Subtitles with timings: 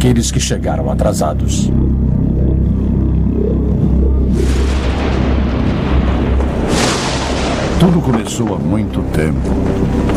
[0.00, 1.70] aqueles que chegaram atrasados.
[8.10, 9.38] Começou há muito tempo,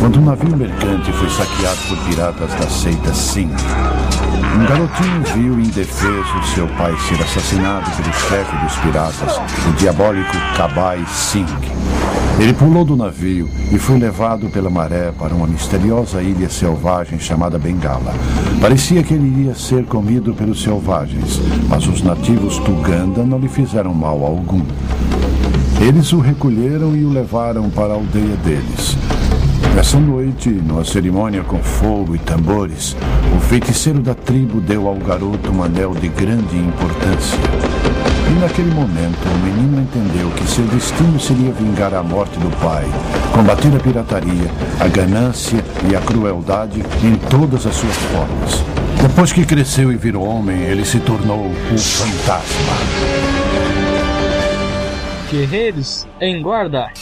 [0.00, 3.54] quando um navio mercante foi saqueado por piratas da seita Singh.
[4.56, 11.04] Um garotinho viu indefeso seu pai ser assassinado pelo chefe dos piratas, o diabólico Kabai
[11.06, 11.46] Singh.
[12.40, 17.60] Ele pulou do navio e foi levado pela maré para uma misteriosa ilha selvagem chamada
[17.60, 18.12] Bengala.
[18.60, 23.94] Parecia que ele iria ser comido pelos selvagens, mas os nativos Tuganda não lhe fizeram
[23.94, 24.62] mal algum.
[25.86, 28.96] Eles o recolheram e o levaram para a aldeia deles.
[29.78, 32.96] Essa noite, numa cerimônia com fogo e tambores,
[33.36, 37.38] o feiticeiro da tribo deu ao garoto um anel de grande importância.
[38.30, 42.86] E naquele momento, o menino entendeu que seu destino seria vingar a morte do pai,
[43.34, 48.64] combater a pirataria, a ganância e a crueldade em todas as suas formas.
[49.02, 53.13] Depois que cresceu e virou homem, ele se tornou o fantasma.
[55.34, 56.92] Guerreiros em guarda.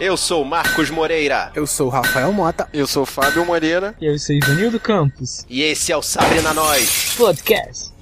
[0.00, 1.52] Eu sou Marcos Moreira.
[1.54, 2.68] Eu sou Rafael Mota.
[2.72, 3.94] Eu sou Fábio Moreira.
[4.00, 5.46] E eu sou Ivanildo Campos.
[5.48, 7.92] E esse é o Sabrina Nós Podcast.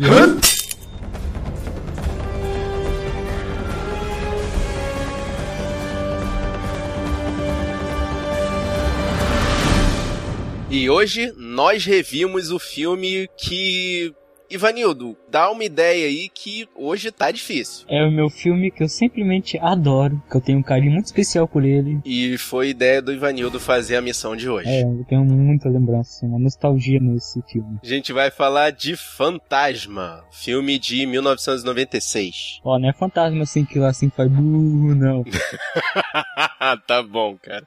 [10.71, 14.15] E hoje nós revimos o filme que
[14.51, 17.87] Ivanildo, dá uma ideia aí que hoje tá difícil.
[17.89, 21.47] É o meu filme que eu simplesmente adoro, que eu tenho um carinho muito especial
[21.47, 22.01] por ele.
[22.05, 24.69] E foi ideia do Ivanildo fazer a missão de hoje.
[24.69, 27.79] É, eu tenho muita lembrança, uma nostalgia nesse filme.
[27.83, 32.61] A gente vai falar de Fantasma, filme de 1996.
[32.65, 35.25] Ó, não é fantasma assim que lá assim faz burro, não.
[36.87, 37.67] tá bom, cara.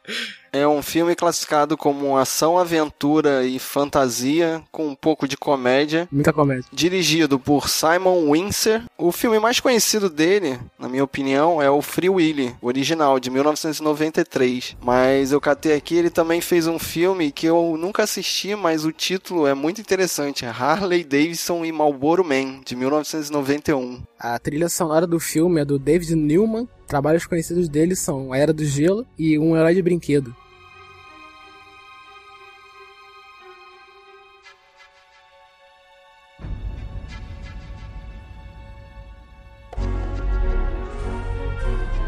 [0.55, 6.07] É um filme classificado como ação, aventura e fantasia, com um pouco de comédia.
[6.11, 6.65] Muita comédia.
[6.71, 8.83] Dirigido por Simon Windsor.
[8.95, 14.77] O filme mais conhecido dele, na minha opinião, é o Free Willy, original, de 1993.
[14.79, 18.91] Mas eu catei aqui, ele também fez um filme que eu nunca assisti, mas o
[18.91, 20.45] título é muito interessante.
[20.45, 24.03] Harley Davidson e Marlboro Man, de 1991.
[24.19, 26.69] A trilha sonora do filme é do David Newman.
[26.85, 30.42] Trabalhos conhecidos dele são A Era do Gelo e Um Herói de Brinquedo.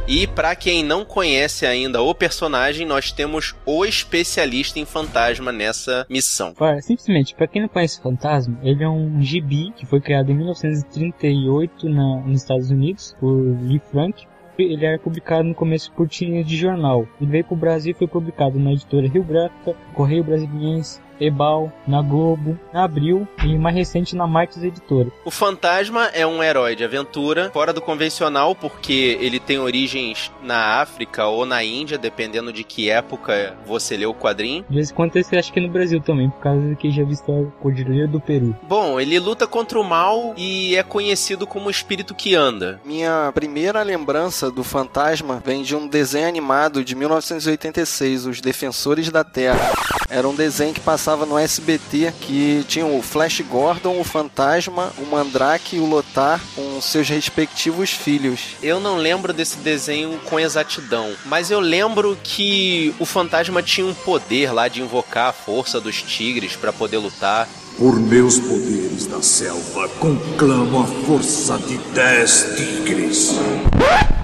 [0.08, 6.06] E para quem não conhece ainda o personagem, nós temos o especialista em fantasma nessa
[6.08, 6.54] missão.
[6.82, 11.90] Simplesmente, para quem não conhece Fantasma, ele é um gibi que foi criado em 1938
[11.90, 14.28] na, nos Estados Unidos por Lee Frank.
[14.60, 17.08] Ele era publicado no começo por tirinhas de jornal.
[17.20, 21.72] Ele veio para o Brasil e foi publicado na editora Rio Gráfica, Correio Brasiliense, Ebal,
[21.88, 25.10] na Globo, na Abril e mais recente na Marques Editora.
[25.24, 30.82] O Fantasma é um herói de aventura fora do convencional porque ele tem origens na
[30.82, 34.66] África ou na Índia, dependendo de que época você leu o quadrinho.
[34.70, 37.04] De vez em quando esse acho que no Brasil também, por causa de que já
[37.04, 38.56] visto a Cordilheira do Peru.
[38.64, 42.80] Bom, ele luta contra o mal e é conhecido como o espírito que anda.
[42.86, 49.24] Minha primeira lembrança do Fantasma vem de um desenho animado de 1986, Os Defensores da
[49.24, 49.72] Terra.
[50.10, 55.06] Era um desenho que passava no SBT que tinha o Flash Gordon, o Fantasma, o
[55.06, 58.56] Mandrake e o Lotar com seus respectivos filhos.
[58.62, 63.94] Eu não lembro desse desenho com exatidão, mas eu lembro que o fantasma tinha um
[63.94, 67.48] poder lá de invocar a força dos tigres para poder lutar.
[67.78, 73.36] Por meus poderes da selva, conclamo a força de dez tigres.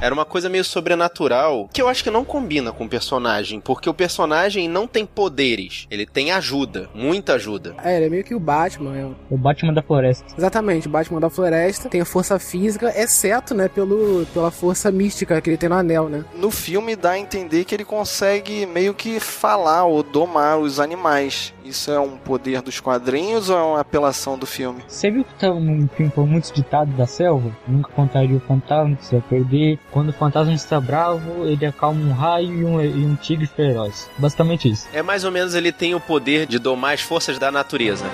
[0.01, 3.87] Era uma coisa meio sobrenatural que eu acho que não combina com o personagem, porque
[3.87, 7.75] o personagem não tem poderes, ele tem ajuda, muita ajuda.
[7.83, 8.97] É, ele é meio que o Batman.
[8.97, 9.05] É.
[9.29, 10.25] O Batman da Floresta.
[10.35, 15.39] Exatamente, o Batman da Floresta tem a força física, exceto, né, pelo, pela força mística
[15.39, 16.25] que ele tem no anel, né?
[16.35, 21.53] No filme dá a entender que ele consegue meio que falar ou domar os animais.
[21.63, 24.83] Isso é um poder dos quadrinhos ou é uma apelação do filme?
[24.87, 27.51] Você viu que tá um filme por muitos ditados da selva?
[27.67, 29.79] Nunca contaria o fantasma que você vai perder.
[29.91, 34.09] Quando o fantasma está bravo, ele acalma um raio e um, e um tigre feroz.
[34.17, 34.87] Basicamente isso.
[34.93, 38.05] É mais ou menos ele tem o poder de domar as forças da natureza.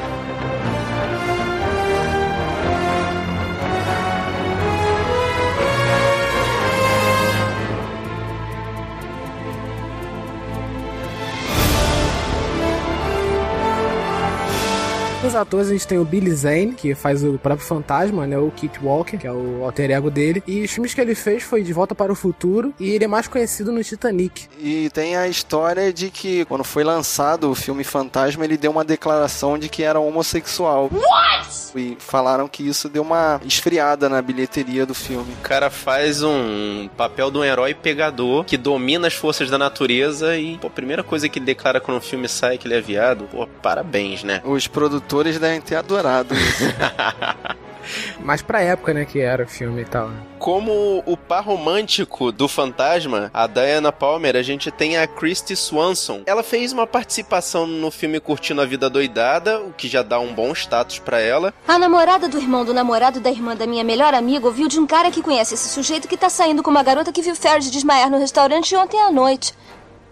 [15.38, 18.38] Atores a gente tem o Billy Zane, que faz o próprio fantasma, né?
[18.38, 20.44] O Kit Walker, que é o alter ego dele.
[20.48, 23.08] E os filmes que ele fez foi De Volta para o Futuro e ele é
[23.08, 24.48] mais conhecido no Titanic.
[24.60, 28.84] E tem a história de que quando foi lançado o filme Fantasma, ele deu uma
[28.84, 30.90] declaração de que era homossexual.
[30.92, 31.58] What?
[31.76, 35.32] E falaram que isso deu uma esfriada na bilheteria do filme.
[35.34, 40.38] O cara faz um papel de um herói pegador que domina as forças da natureza
[40.38, 42.76] e pô, a primeira coisa que ele declara quando o filme sai é que ele
[42.76, 43.26] é viado.
[43.32, 44.42] Pô, parabéns, né?
[44.44, 46.64] Os produtores devem ter adorado isso.
[48.20, 50.12] Mas pra época, né, que era o filme e tal.
[50.40, 56.22] Como o par romântico do fantasma, a Diana Palmer, a gente tem a Christy Swanson.
[56.26, 60.34] Ela fez uma participação no filme Curtindo a Vida Doidada, o que já dá um
[60.34, 61.54] bom status para ela.
[61.68, 64.88] A namorada do irmão do namorado da irmã da minha melhor amiga ouviu de um
[64.88, 68.10] cara que conhece esse sujeito que tá saindo com uma garota que viu Ferris desmaiar
[68.10, 69.54] no restaurante ontem à noite.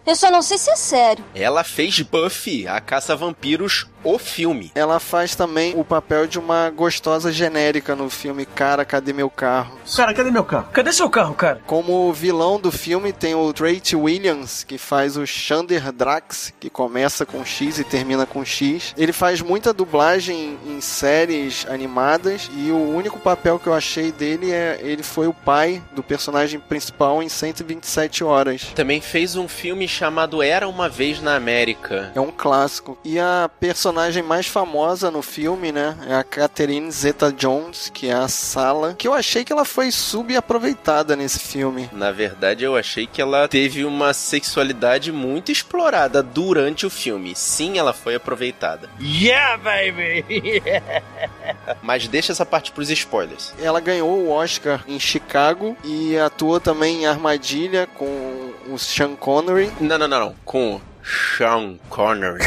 [0.05, 1.25] Eu só não sei se é sério.
[1.33, 4.71] Ela fez Buffy, a caça-vampiros, o filme.
[4.75, 9.75] Ela faz também o papel de uma gostosa genérica no filme Cara, Cadê Meu Carro?
[9.95, 10.67] Cara, cadê meu carro?
[10.71, 11.61] Cadê seu carro, cara?
[11.65, 17.25] Como vilão do filme tem o Drake Williams, que faz o Xander Drax, que começa
[17.25, 18.93] com X e termina com X.
[18.97, 24.51] Ele faz muita dublagem em séries animadas e o único papel que eu achei dele
[24.51, 28.71] é ele foi o pai do personagem principal em 127 horas.
[28.75, 32.11] Também fez um filme chamado Era uma vez na América.
[32.15, 32.97] É um clássico.
[33.03, 38.27] E a personagem mais famosa no filme, né, é a Catherine Zeta-Jones, que é a
[38.27, 41.89] Sala, que eu achei que ela foi subaproveitada nesse filme.
[41.93, 47.33] Na verdade, eu achei que ela teve uma sexualidade muito explorada durante o filme.
[47.35, 48.89] Sim, ela foi aproveitada.
[49.01, 50.61] Yeah, baby!
[51.81, 53.53] Mas deixa essa parte pros spoilers.
[53.59, 59.71] Ela ganhou o Oscar em Chicago e atua também em Armadilha com o Sean Connery
[59.79, 60.35] Não, não, não, não.
[60.43, 62.43] Com Sean Connery.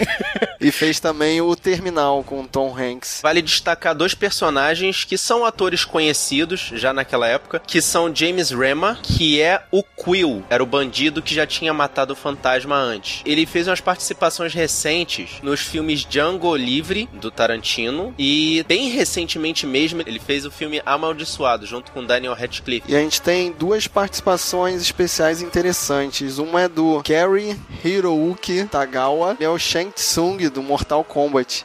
[0.60, 3.20] e fez também o Terminal com Tom Hanks.
[3.22, 9.00] Vale destacar dois personagens que são atores conhecidos já naquela época, que são James Remar,
[9.02, 13.22] que é o Quill, era o bandido que já tinha matado o fantasma antes.
[13.24, 20.02] Ele fez umas participações recentes nos filmes Django Livre, do Tarantino, e bem recentemente mesmo
[20.06, 22.90] ele fez o filme Amaldiçoado, junto com Daniel Radcliffe.
[22.90, 26.38] E a gente tem duas participações especiais interessantes.
[26.38, 27.58] Uma é do Kerry
[27.94, 31.64] Hirouki Tagawa, é o Shang Tsung do Mortal Kombat.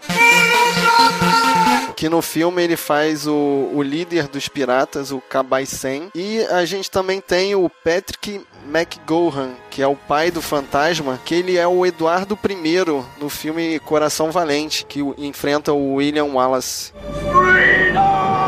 [1.96, 6.10] Que no filme ele faz o, o líder dos piratas, o Kabai Sen.
[6.16, 11.36] E a gente também tem o Patrick McGohan, que é o pai do fantasma, que
[11.36, 12.86] ele é o Eduardo I
[13.20, 16.94] no filme Coração Valente, que enfrenta o William Wallace.
[16.96, 18.39] E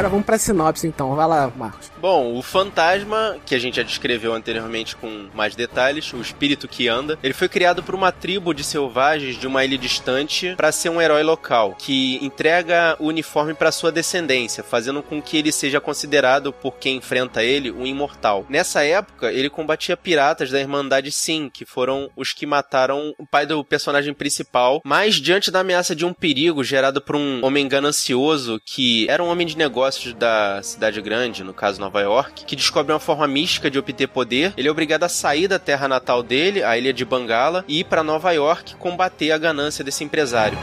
[0.00, 1.14] agora vamos pra sinopse então.
[1.14, 1.90] Vai lá, Marcos.
[2.00, 6.88] Bom, o fantasma, que a gente já descreveu anteriormente com mais detalhes, o espírito que
[6.88, 10.88] anda, ele foi criado por uma tribo de selvagens de uma ilha distante para ser
[10.88, 15.80] um herói local, que entrega o uniforme para sua descendência, fazendo com que ele seja
[15.80, 18.46] considerado por quem enfrenta ele um imortal.
[18.48, 23.44] Nessa época, ele combatia piratas da Irmandade Sim, que foram os que mataram o pai
[23.44, 28.60] do personagem principal, mas diante da ameaça de um perigo gerado por um homem ganancioso
[28.64, 29.58] que era um homem de
[29.90, 34.06] negócios da cidade grande, no caso Nova York, que descobre uma forma mística de obter
[34.06, 37.80] poder, ele é obrigado a sair da terra natal dele, a ilha de Bangala, e
[37.80, 40.56] ir para Nova York combater a ganância desse empresário.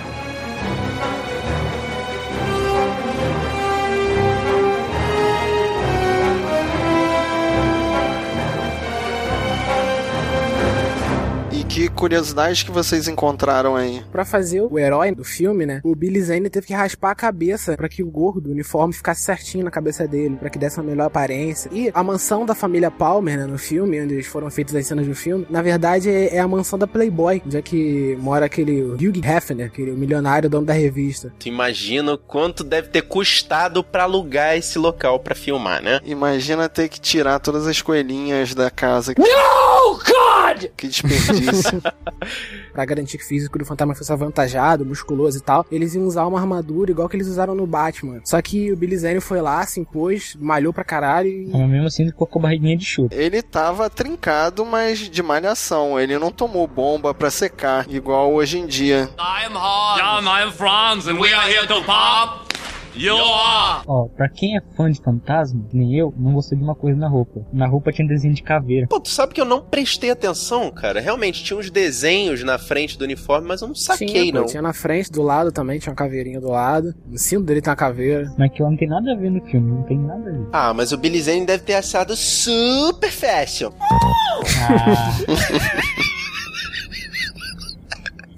[11.78, 14.02] Que curiosidades que vocês encontraram aí?
[14.12, 15.80] Pra fazer o herói do filme, né?
[15.84, 19.22] O Billy Zane teve que raspar a cabeça pra que o gordo, o uniforme, ficasse
[19.22, 21.70] certinho na cabeça dele, pra que desse uma melhor aparência.
[21.72, 25.14] E a mansão da família Palmer, né, no filme, onde foram feitas as cenas do
[25.14, 29.22] filme, na verdade é é a mansão da Playboy, onde é que mora aquele Hugh
[29.24, 31.32] Hefner, aquele milionário dono da revista.
[31.38, 36.00] Tu imagina o quanto deve ter custado para alugar esse local para filmar, né?
[36.04, 39.14] Imagina ter que tirar todas as coelhinhas da casa.
[39.20, 39.98] Oh,
[40.75, 41.82] Que desperdício.
[42.74, 46.25] Pra garantir que o físico do fantasma fosse avantajado, musculoso e tal, eles iam usar
[46.25, 48.22] uma armadura igual que eles usaram no Batman.
[48.24, 51.88] Só que o Billy Zane foi lá, se impôs, malhou pra caralho e Mas mesmo
[51.88, 53.10] assim ficou com a barriguinha de chuva.
[53.12, 56.00] Ele tava trincado, mas de malhação.
[56.00, 59.10] Ele não tomou bomba pra secar, igual hoje em dia.
[59.18, 60.00] I'm Hans.
[60.00, 62.47] I'm, I'm Franz, and we are here to pop
[63.88, 67.08] Ó, pra quem é fã de fantasma, nem eu, não gostei de uma coisa na
[67.08, 67.46] roupa.
[67.54, 68.88] Na roupa tinha desenho de caveira.
[68.88, 71.00] Pô, tu sabe que eu não prestei atenção, cara?
[71.00, 74.46] Realmente, tinha uns desenhos na frente do uniforme, mas eu não saquei, tinha, pô, não.
[74.46, 76.94] tinha na frente, do lado também, tinha uma caveirinha do lado.
[77.06, 78.34] No cinto dele tem uma caveira.
[78.38, 80.48] Mas que não tem nada a ver no filme, não tem nada a ver.
[80.51, 83.72] Ah, mas o Billy Zane deve ter achado super fashion.
[84.70, 85.12] Ah,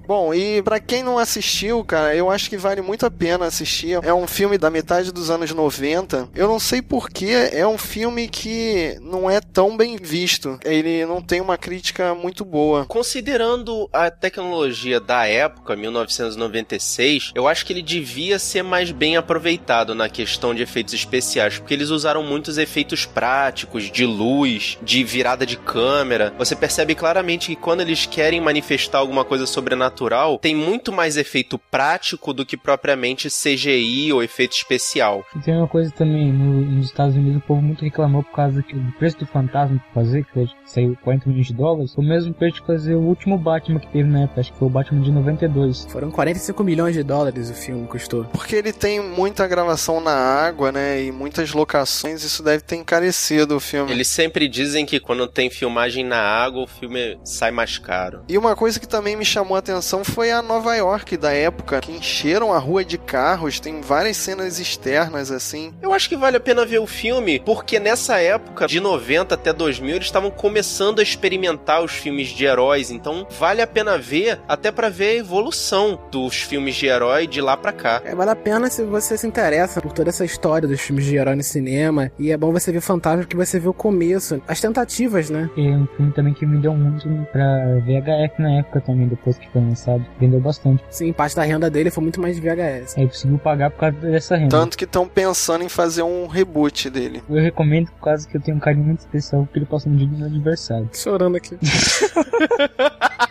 [0.10, 4.00] Bom, e pra quem não assistiu, cara, eu acho que vale muito a pena assistir.
[4.04, 6.30] É um filme da metade dos anos 90.
[6.34, 10.58] Eu não sei porquê, é um filme que não é tão bem visto.
[10.66, 12.88] Ele não tem uma crítica muito boa.
[12.88, 19.94] Considerando a tecnologia da época, 1996, eu acho que ele devia ser mais bem aproveitado
[19.94, 25.46] na questão de efeitos especiais, porque eles usaram muitos efeitos práticos, de luz, de virada
[25.46, 26.34] de câmera.
[26.40, 29.99] Você percebe claramente que quando eles querem manifestar alguma coisa sobrenatural,
[30.40, 35.24] tem muito mais efeito prático do que propriamente CGI ou efeito especial.
[35.36, 38.62] e tem uma coisa também, no- nos Estados Unidos o povo muito reclamou por causa
[38.64, 42.08] que do preço do fantasma pra fazer, que saiu 40 milhões de dólares, foi o
[42.08, 44.72] mesmo preço de fazer o último Batman que teve na época, acho que foi o
[44.72, 45.86] Batman de 92.
[45.90, 48.26] Foram 45 milhões de dólares o filme custou.
[48.26, 51.02] Porque ele tem muita gravação na água, né?
[51.04, 53.92] E muitas locações, isso deve ter encarecido o filme.
[53.92, 58.22] Eles sempre dizem que quando tem filmagem na água, o filme sai mais caro.
[58.28, 61.82] E uma coisa que também me chamou a atenção foi a Nova York da época,
[61.82, 65.74] que encheram a rua de carros, tem várias cenas externas assim.
[65.82, 69.52] Eu acho que vale a pena ver o filme, porque nessa época, de 90 até
[69.52, 74.40] 2000, eles estavam começando a experimentar os filmes de heróis, então vale a pena ver,
[74.48, 78.02] até pra ver a evolução dos filmes de herói de lá pra cá.
[78.06, 81.16] É, vale a pena se você se interessa por toda essa história dos filmes de
[81.16, 82.12] herói no cinema.
[82.20, 85.50] E é bom você ver Fantasma porque você vê o começo, as tentativas, né?
[85.58, 89.38] E é um filme também que me deu muito pra VHF na época também, depois
[89.38, 90.06] que foi lançado.
[90.20, 90.84] Vendeu bastante.
[90.90, 92.98] Sim, parte da renda dele foi muito mais de VHS.
[92.98, 94.50] Aí conseguiu pagar por causa dessa renda.
[94.50, 97.24] Tanto que estão pensando em fazer um reboot dele.
[97.30, 99.98] Eu recomendo por causa que eu tenho um carinho muito especial porque ele passou no
[99.98, 100.90] dia do meu aniversário.
[100.94, 101.58] Chorando aqui.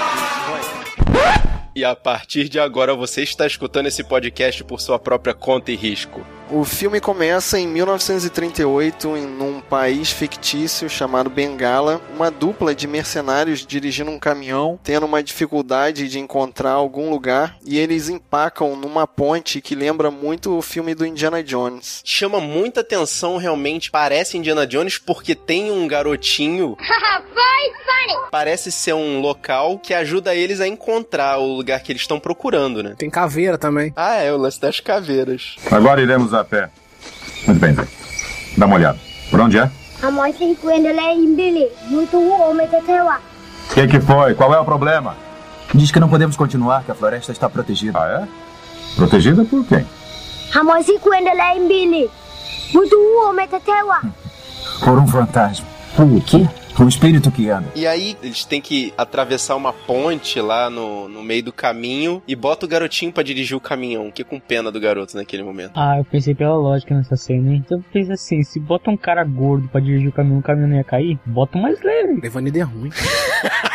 [1.74, 5.76] E a partir de agora você está escutando esse podcast por sua própria conta e
[5.76, 6.24] risco.
[6.48, 12.00] O filme começa em 1938 em num país fictício chamado Bengala.
[12.14, 17.76] Uma dupla de mercenários dirigindo um caminhão, tendo uma dificuldade de encontrar algum lugar, e
[17.76, 22.00] eles empacam numa ponte que lembra muito o filme do Indiana Jones.
[22.04, 26.76] Chama muita atenção realmente, parece Indiana Jones porque tem um garotinho,
[28.30, 32.82] parece ser um local que ajuda eles a encontrar o lugar que eles estão procurando,
[32.82, 32.94] né?
[32.96, 33.92] Tem caveira também.
[33.96, 35.56] Ah, é, o lance das caveiras.
[35.70, 36.68] Agora iremos a pé.
[37.46, 37.86] Muito bem, Zé.
[38.56, 38.98] Dá uma olhada.
[39.30, 39.70] Por onde é?
[40.02, 41.68] Hamasi kuendelea mbele.
[41.88, 43.18] Muito huo umetetewa.
[43.70, 44.34] O que, que foi?
[44.34, 45.16] Qual é o problema?
[45.74, 47.98] Diz que não podemos continuar, que a floresta está protegida.
[47.98, 48.28] Ah, é?
[48.96, 49.86] Protegida por quem?
[50.54, 52.10] Hamasi kuendelea mbele.
[52.72, 54.00] Muito huo umetetewa.
[54.84, 55.66] Por um fantasma.
[55.98, 56.46] O quê?
[56.78, 57.68] Um espírito que anda.
[57.74, 62.36] E aí eles têm que atravessar uma ponte lá no, no meio do caminho e
[62.36, 65.72] bota o garotinho pra dirigir o caminhão, que com pena do garoto naquele momento.
[65.74, 67.62] Ah, eu pensei pela lógica nessa cena, hein?
[67.64, 70.68] Então eu pensei assim, se bota um cara gordo pra dirigir o caminhão, o caminhão
[70.68, 72.20] não ia cair, bota um mais leve.
[72.20, 72.90] Levando ideia ruim.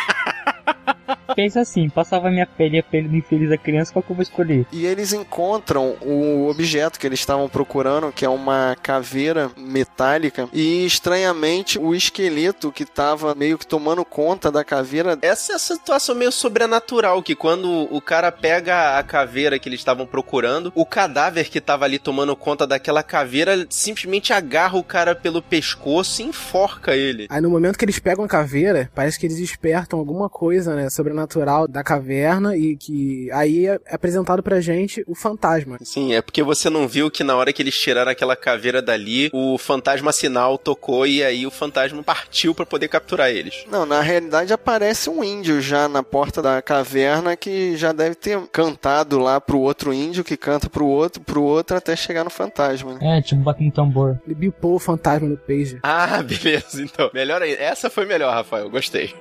[1.34, 4.16] Pensa assim, passava minha pele e a pele do infeliz da criança, qual que eu
[4.16, 4.66] vou escolher?
[4.72, 10.84] E eles encontram o objeto que eles estavam procurando, que é uma caveira metálica, e
[10.84, 16.14] estranhamente o esqueleto que estava meio que tomando conta da caveira Essa é a situação
[16.14, 21.48] meio sobrenatural, que quando o cara pega a caveira que eles estavam procurando, o cadáver
[21.48, 26.94] que tava ali tomando conta daquela caveira simplesmente agarra o cara pelo pescoço e enforca
[26.94, 27.26] ele.
[27.28, 30.90] Aí no momento que eles pegam a caveira, parece que eles despertam alguma coisa, né,
[30.90, 35.78] sobrenatural sobrenatural da caverna e que aí é apresentado pra gente o fantasma.
[35.82, 39.30] Sim, é porque você não viu que na hora que eles tiraram aquela caveira dali,
[39.32, 43.64] o fantasma sinal tocou e aí o fantasma partiu pra poder capturar eles.
[43.70, 48.40] Não, na realidade aparece um índio já na porta da caverna que já deve ter
[48.50, 52.94] cantado lá pro outro índio que canta pro outro, pro outro até chegar no fantasma.
[52.94, 53.18] Né?
[53.18, 54.18] É, tipo batendo tambor.
[54.26, 55.78] Ele bipou o fantasma no page.
[55.94, 57.10] Ah, beleza, então.
[57.12, 57.52] Melhor aí.
[57.52, 59.14] Essa foi melhor, Rafael, gostei.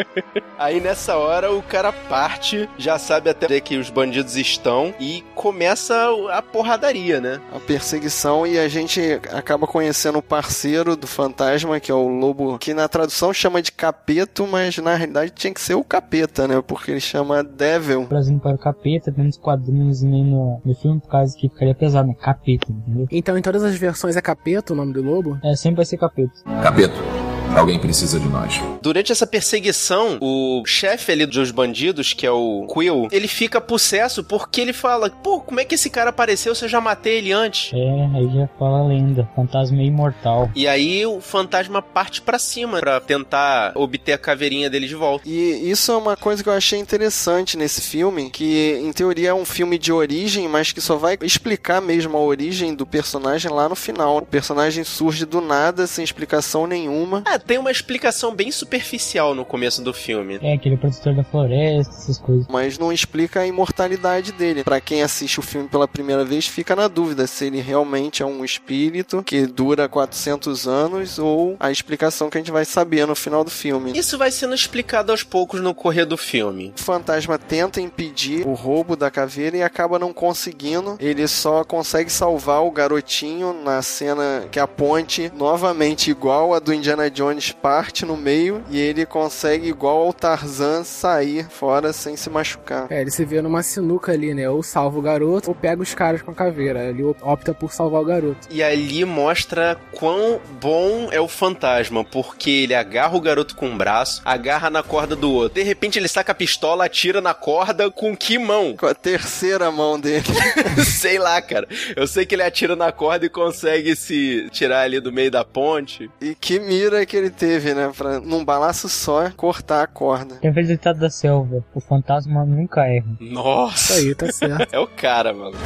[0.58, 5.94] aí nessa hora o cara parte, já sabe até que os bandidos estão e começa
[6.32, 7.40] a porradaria, né?
[7.54, 9.00] A perseguição e a gente
[9.32, 13.72] acaba conhecendo o parceiro do fantasma, que é o lobo, que na tradução chama de
[13.72, 16.62] capeto, mas na realidade tinha que ser o capeta, né?
[16.66, 18.06] Porque ele chama Devil.
[18.06, 21.48] Brasil para o capeta, tem nos quadrinhos e nem no, no filme, por causa que
[21.48, 22.14] ficaria pesado, né?
[22.14, 23.06] Capeta, entendeu?
[23.10, 25.38] Então em todas as versões é capeta o nome do lobo?
[25.42, 26.32] É, sempre vai ser capeta.
[26.62, 27.33] Capeto.
[27.56, 28.60] Alguém precisa de nós.
[28.82, 34.24] Durante essa perseguição, o chefe ali dos bandidos, que é o Quill, ele fica possesso
[34.24, 37.32] porque ele fala: Pô, como é que esse cara apareceu se eu já matei ele
[37.32, 37.72] antes?
[37.72, 39.28] É, aí já fala a lenda.
[39.36, 40.50] Fantasma é imortal.
[40.54, 45.28] E aí o fantasma parte para cima para tentar obter a caveirinha dele de volta.
[45.28, 49.34] E isso é uma coisa que eu achei interessante nesse filme, que em teoria é
[49.34, 53.68] um filme de origem, mas que só vai explicar mesmo a origem do personagem lá
[53.68, 54.18] no final.
[54.18, 57.22] O personagem surge do nada, sem explicação nenhuma.
[57.24, 60.38] Ah, tem uma explicação bem superficial no começo do filme.
[60.42, 62.46] É, aquele protetor da floresta, essas coisas.
[62.48, 64.64] Mas não explica a imortalidade dele.
[64.64, 68.26] Para quem assiste o filme pela primeira vez, fica na dúvida se ele realmente é
[68.26, 73.14] um espírito que dura 400 anos ou a explicação que a gente vai saber no
[73.14, 73.96] final do filme.
[73.96, 76.72] Isso vai sendo explicado aos poucos no correr do filme.
[76.78, 80.96] O fantasma tenta impedir o roubo da caveira e acaba não conseguindo.
[80.98, 86.72] Ele só consegue salvar o garotinho na cena que a ponte novamente igual a do
[86.72, 87.23] Indiana Jones
[87.60, 92.86] parte no meio e ele consegue, igual ao Tarzan, sair fora sem se machucar.
[92.90, 94.48] É, ele se vê numa sinuca ali, né?
[94.48, 96.84] Ou salva o garoto ou pega os caras com a caveira.
[96.84, 98.48] Ele opta por salvar o garoto.
[98.50, 103.76] E ali mostra quão bom é o fantasma, porque ele agarra o garoto com um
[103.76, 105.54] braço, agarra na corda do outro.
[105.54, 108.76] De repente ele saca a pistola, atira na corda com que mão?
[108.76, 110.24] Com a terceira mão dele.
[110.84, 111.68] sei lá, cara.
[111.96, 115.44] Eu sei que ele atira na corda e consegue se tirar ali do meio da
[115.44, 116.10] ponte.
[116.20, 117.92] E que mira que ele teve, né?
[117.96, 120.36] Pra num balaço só cortar a corda.
[120.36, 123.06] Tem vez ditado da selva, o fantasma nunca erra.
[123.20, 123.94] Nossa!
[123.94, 124.72] Isso aí, tá certo.
[124.74, 125.56] é o cara, mano.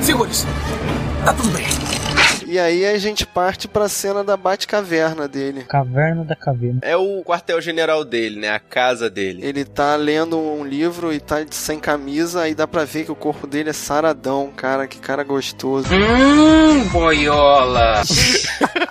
[0.00, 0.46] Segure-se.
[1.24, 2.01] Tá tudo bem.
[2.52, 5.64] E aí a gente parte pra cena da Batcaverna dele.
[5.64, 6.76] Caverna da Caveira.
[6.82, 8.50] É o quartel-general dele, né?
[8.50, 9.42] A casa dele.
[9.42, 13.16] Ele tá lendo um livro e tá sem camisa, aí dá pra ver que o
[13.16, 14.86] corpo dele é saradão, cara.
[14.86, 15.88] Que cara gostoso.
[15.94, 18.02] Hum, boiola!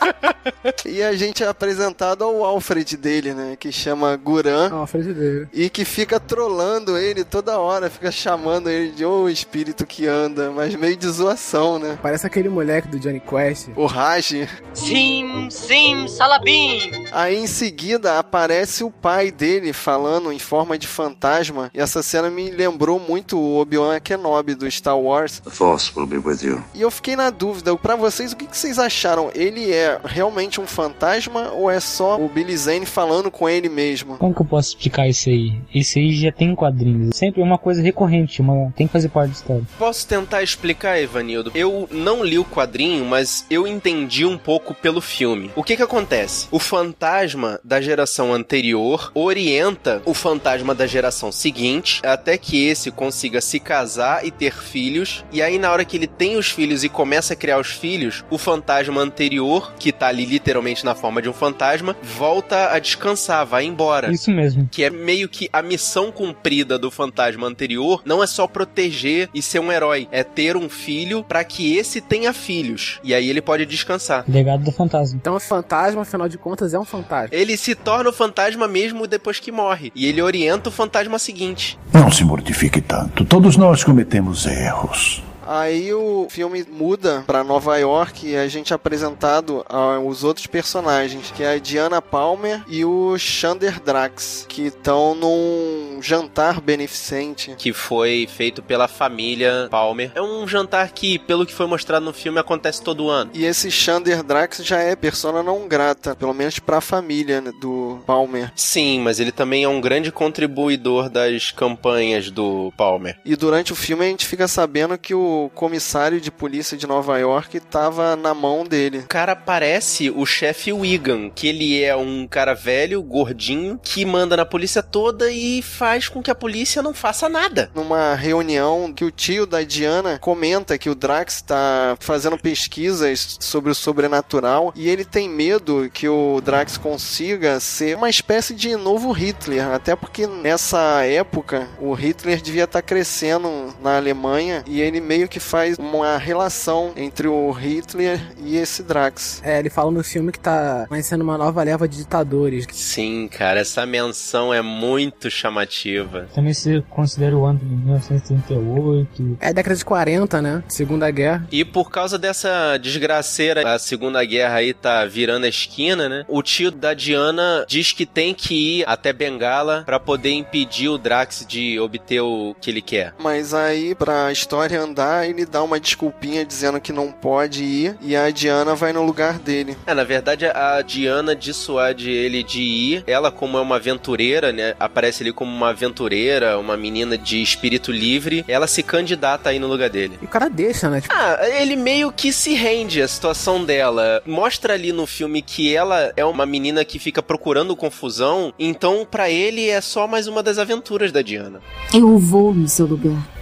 [0.83, 3.55] e a gente é apresentado ao Alfred dele, né?
[3.59, 4.71] Que chama Guran.
[4.71, 5.47] Alfred dele.
[5.53, 10.07] E que fica trolando ele toda hora, fica chamando ele de ô oh, espírito que
[10.07, 11.99] anda, mas meio de zoação, né?
[12.01, 13.50] Parece aquele moleque do Johnny Quest.
[13.75, 14.47] O Raj.
[14.73, 16.91] Sim, sim, Salabim.
[17.11, 21.69] Aí em seguida aparece o pai dele falando em forma de fantasma.
[21.73, 25.39] E essa cena me lembrou muito o Obi-Wan Kenobi do Star Wars.
[25.39, 26.63] The Force will be with you.
[26.73, 29.31] E eu fiquei na dúvida, para vocês, o que, que vocês acharam?
[29.33, 34.17] Ele é realmente um fantasma ou é só o Billy Zane falando com ele mesmo?
[34.17, 35.59] Como que eu posso explicar isso aí?
[35.73, 37.15] Isso aí já tem quadrinhos.
[37.15, 38.71] Sempre é uma coisa recorrente, uma...
[38.75, 39.63] tem que fazer parte da história.
[39.77, 41.51] Posso tentar explicar, Evanildo?
[41.55, 45.51] Eu não li o quadrinho, mas eu entendi um pouco pelo filme.
[45.55, 46.47] O que que acontece?
[46.51, 53.41] O fantasma da geração anterior orienta o fantasma da geração seguinte até que esse consiga
[53.41, 55.23] se casar e ter filhos.
[55.31, 58.23] E aí, na hora que ele tem os filhos e começa a criar os filhos,
[58.29, 63.45] o fantasma anterior, que tá ali literalmente na forma de um fantasma, volta a descansar,
[63.45, 64.11] vai embora.
[64.11, 64.67] Isso mesmo.
[64.71, 69.41] Que é meio que a missão cumprida do fantasma anterior não é só proteger e
[69.41, 72.99] ser um herói, é ter um filho para que esse tenha filhos.
[73.03, 74.23] E aí ele pode descansar.
[74.27, 75.17] Legado do fantasma.
[75.19, 77.29] Então o fantasma, afinal de contas, é um fantasma.
[77.31, 79.91] Ele se torna o fantasma mesmo depois que morre.
[79.95, 81.77] E ele orienta o fantasma seguinte.
[81.93, 83.25] Não se mortifique tanto.
[83.25, 85.23] Todos nós cometemos erros.
[85.45, 91.31] Aí o filme muda para Nova York e a gente é apresentado aos outros personagens,
[91.31, 97.55] que é a Diana Palmer e o Xander Drax, que estão num jantar beneficente.
[97.57, 100.11] Que foi feito pela família Palmer.
[100.15, 103.31] É um jantar que, pelo que foi mostrado no filme, acontece todo ano.
[103.33, 107.51] E esse Xander Drax já é persona não grata, pelo menos para a família né,
[107.59, 108.51] do Palmer.
[108.55, 113.17] Sim, mas ele também é um grande contribuidor das campanhas do Palmer.
[113.25, 117.17] E durante o filme a gente fica sabendo que o comissário de polícia de Nova
[117.17, 118.99] York estava na mão dele.
[118.99, 124.37] O cara parece o chefe Wigan, que ele é um cara velho, gordinho, que manda
[124.37, 127.71] na polícia toda e faz com que a polícia não faça nada.
[127.73, 133.71] Numa reunião que o tio da Diana comenta que o Drax tá fazendo pesquisas sobre
[133.71, 139.11] o sobrenatural e ele tem medo que o Drax consiga ser uma espécie de novo
[139.11, 144.99] Hitler, até porque nessa época o Hitler devia estar tá crescendo na Alemanha e ele
[144.99, 149.41] meio que faz uma relação entre o Hitler e esse Drax.
[149.43, 152.65] É, ele fala no filme que tá nascendo uma nova leva de ditadores.
[152.71, 156.27] Sim, cara, essa menção é muito chamativa.
[156.33, 159.37] Também se considera o ano de 1938.
[159.39, 160.63] É década de 40, né?
[160.67, 161.47] Segunda Guerra.
[161.51, 166.25] E por causa dessa desgraceira, a Segunda Guerra aí tá virando a esquina, né?
[166.27, 170.97] O tio da Diana diz que tem que ir até Bengala para poder impedir o
[170.97, 173.13] Drax de obter o que ele quer.
[173.19, 178.15] Mas aí, pra história andar, ele dá uma desculpinha dizendo que não pode ir e
[178.15, 179.77] a Diana vai no lugar dele.
[179.85, 183.03] É, na verdade, a Diana dissuade ele de ir.
[183.07, 184.75] Ela, como é uma aventureira, né?
[184.79, 188.45] Aparece ali como uma aventureira, uma menina de espírito livre.
[188.47, 190.17] Ela se candidata aí no lugar dele.
[190.21, 191.01] E o cara deixa, né?
[191.01, 191.13] Tipo...
[191.15, 194.21] Ah, ele meio que se rende à situação dela.
[194.25, 198.53] Mostra ali no filme que ela é uma menina que fica procurando confusão.
[198.57, 201.59] Então, para ele, é só mais uma das aventuras da Diana.
[201.93, 203.40] Eu vou no seu lugar.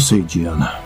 [0.00, 0.80] Não sei, Diana.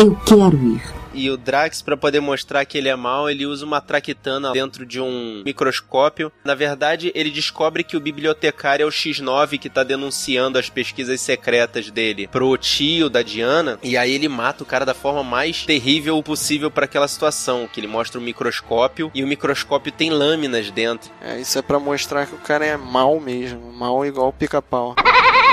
[0.00, 0.82] Eu quero ir.
[1.14, 4.84] E o Drax, para poder mostrar que ele é mal, ele usa uma traquitana dentro
[4.84, 6.32] de um microscópio.
[6.44, 11.20] Na verdade, ele descobre que o bibliotecário é o X9 que tá denunciando as pesquisas
[11.20, 13.78] secretas dele pro tio da Diana.
[13.84, 17.68] E aí ele mata o cara da forma mais terrível possível para aquela situação.
[17.72, 21.08] Que ele mostra o microscópio e o microscópio tem lâminas dentro.
[21.22, 23.72] É, isso é para mostrar que o cara é mal mesmo.
[23.72, 24.96] Mal igual o pica-pau.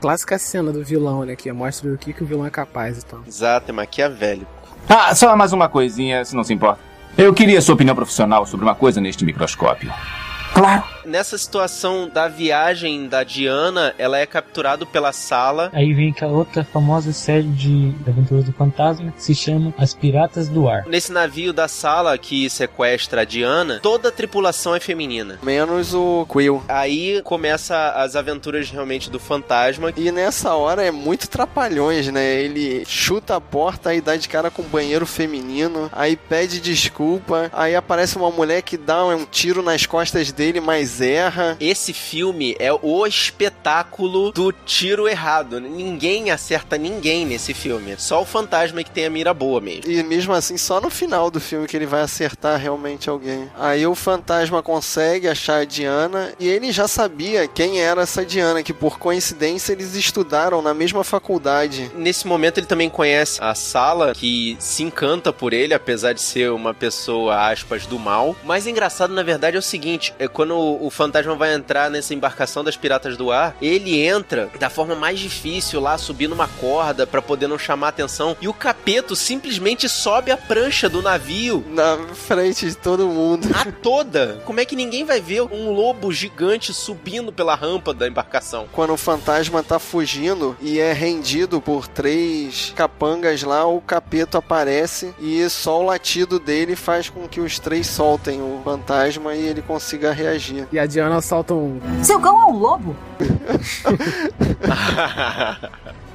[0.00, 1.36] Clássica cena do vilão, né?
[1.36, 3.20] Que mostra o que, que o vilão é capaz e tal.
[3.26, 4.50] Exato, é maquiavélico.
[4.88, 6.80] Ah, só mais uma coisinha, se não se importa.
[7.18, 9.92] Eu queria sua opinião profissional sobre uma coisa neste microscópio.
[10.54, 10.84] Claro.
[11.04, 15.70] Nessa situação da viagem da Diana, ela é capturada pela Sala.
[15.72, 20.48] Aí vem aquela outra famosa série de Aventuras do Fantasma que se chama As Piratas
[20.48, 20.86] do Ar.
[20.86, 25.38] Nesse navio da Sala que sequestra a Diana, toda a tripulação é feminina.
[25.42, 26.62] Menos o Quill.
[26.68, 29.92] Aí começa as aventuras realmente do fantasma.
[29.96, 32.40] E nessa hora é muito trapalhões, né?
[32.40, 37.50] Ele chuta a porta e dá de cara com o banheiro feminino, aí pede desculpa,
[37.52, 41.56] aí aparece uma mulher que dá um tiro nas costas dele, mas erra.
[41.60, 45.60] Esse filme é o espetáculo do tiro errado.
[45.60, 47.94] Ninguém acerta ninguém nesse filme.
[47.98, 49.90] Só o fantasma que tem a mira boa mesmo.
[49.90, 53.50] E mesmo assim, só no final do filme que ele vai acertar realmente alguém.
[53.58, 58.62] Aí o fantasma consegue achar a Diana e ele já sabia quem era essa Diana,
[58.62, 61.90] que por coincidência eles estudaram na mesma faculdade.
[61.94, 66.50] Nesse momento ele também conhece a Sala, que se encanta por ele, apesar de ser
[66.50, 68.36] uma pessoa, aspas, do mal.
[68.42, 72.14] O mais engraçado, na verdade, é o seguinte: é quando o fantasma vai entrar nessa
[72.14, 77.06] embarcação das piratas do ar, ele entra da forma mais difícil lá, subindo uma corda
[77.06, 78.36] para poder não chamar atenção.
[78.40, 81.64] E o capeto simplesmente sobe a prancha do navio.
[81.68, 83.48] Na frente de todo mundo.
[83.54, 84.40] A toda.
[84.44, 88.68] Como é que ninguém vai ver um lobo gigante subindo pela rampa da embarcação?
[88.72, 95.14] Quando o fantasma tá fugindo e é rendido por três capangas lá, o capeto aparece
[95.20, 99.62] e só o latido dele faz com que os três soltem o fantasma e ele
[99.62, 100.66] consiga reagir.
[100.72, 101.78] E a Diana solta um.
[102.02, 102.96] Seu cão é um lobo?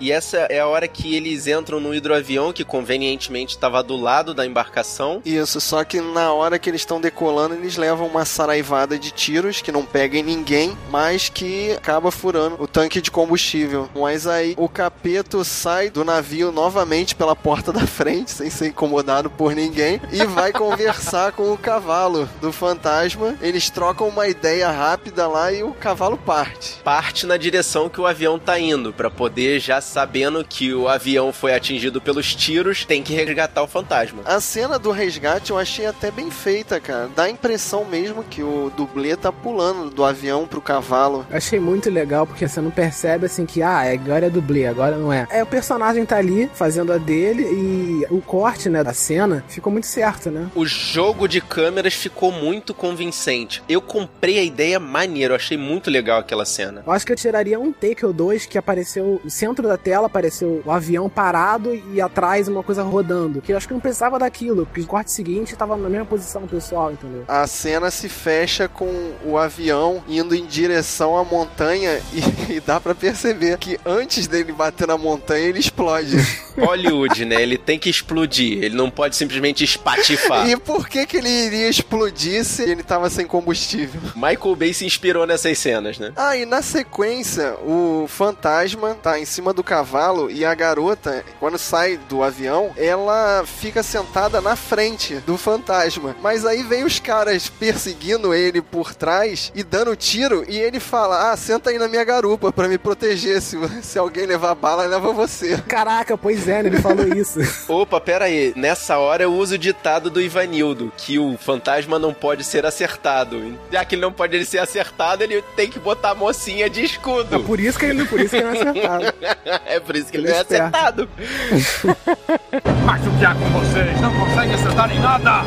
[0.00, 4.34] E essa é a hora que eles entram no hidroavião que convenientemente estava do lado
[4.34, 5.22] da embarcação.
[5.24, 9.60] Isso, só que na hora que eles estão decolando, eles levam uma saraivada de tiros
[9.60, 13.88] que não pega em ninguém, mas que acaba furando o tanque de combustível.
[13.94, 19.30] Mas aí o capeto sai do navio novamente pela porta da frente, sem ser incomodado
[19.30, 23.36] por ninguém, e vai conversar com o cavalo do fantasma.
[23.40, 26.80] Eles trocam uma ideia rápida lá e o cavalo parte.
[26.82, 30.88] Parte na direção que o avião tá indo para poder poder, já sabendo que o
[30.88, 34.22] avião foi atingido pelos tiros, tem que resgatar o fantasma.
[34.24, 37.10] A cena do resgate eu achei até bem feita, cara.
[37.14, 41.26] Dá a impressão mesmo que o dublê tá pulando do avião pro cavalo.
[41.32, 45.12] Achei muito legal, porque você não percebe assim que, ah, agora é dublê, agora não
[45.12, 45.26] é.
[45.30, 49.72] É, o personagem tá ali fazendo a dele e o corte, né, da cena ficou
[49.72, 50.48] muito certo, né?
[50.54, 53.64] O jogo de câmeras ficou muito convincente.
[53.68, 56.84] Eu comprei a ideia maneiro, achei muito legal aquela cena.
[56.86, 60.06] Eu acho que eu tiraria um take ou dois que apareceu no centro da tela
[60.06, 63.40] apareceu o avião parado e atrás uma coisa rodando.
[63.40, 66.46] Que eu acho que não precisava daquilo, porque o corte seguinte tava na mesma posição
[66.46, 67.24] pessoal, entendeu?
[67.26, 72.78] A cena se fecha com o avião indo em direção à montanha e, e dá
[72.78, 76.16] para perceber que antes dele bater na montanha ele explode.
[76.58, 77.42] Hollywood, né?
[77.42, 78.62] Ele tem que explodir.
[78.62, 80.48] Ele não pode simplesmente espatifar.
[80.48, 84.00] E por que que ele iria explodir se ele tava sem combustível?
[84.14, 86.12] Michael Bay se inspirou nessas cenas, né?
[86.14, 91.58] Ah, e na sequência, o fantasma tá em cima do cavalo e a garota, quando
[91.58, 96.16] sai do avião, ela fica sentada na frente do fantasma.
[96.22, 101.32] Mas aí vem os caras perseguindo ele por trás e dando tiro e ele fala:
[101.32, 103.40] Ah, senta aí na minha garupa pra me proteger.
[103.40, 105.58] Se, se alguém levar bala, leva você.
[105.68, 106.68] Caraca, pois é, né?
[106.68, 107.40] ele falou isso.
[107.68, 108.52] Opa, pera aí.
[108.56, 113.58] Nessa hora eu uso o ditado do Ivanildo, que o fantasma não pode ser acertado.
[113.70, 117.36] Já que ele não pode ser acertado, ele tem que botar a mocinha de escudo.
[117.36, 119.03] É por isso que ele, por isso que ele não é acertado.
[119.66, 121.08] é por isso que ele, Ele não é acertado.
[122.84, 124.00] Mas o que há com vocês?
[124.00, 125.42] Não conseguem acertar em nada!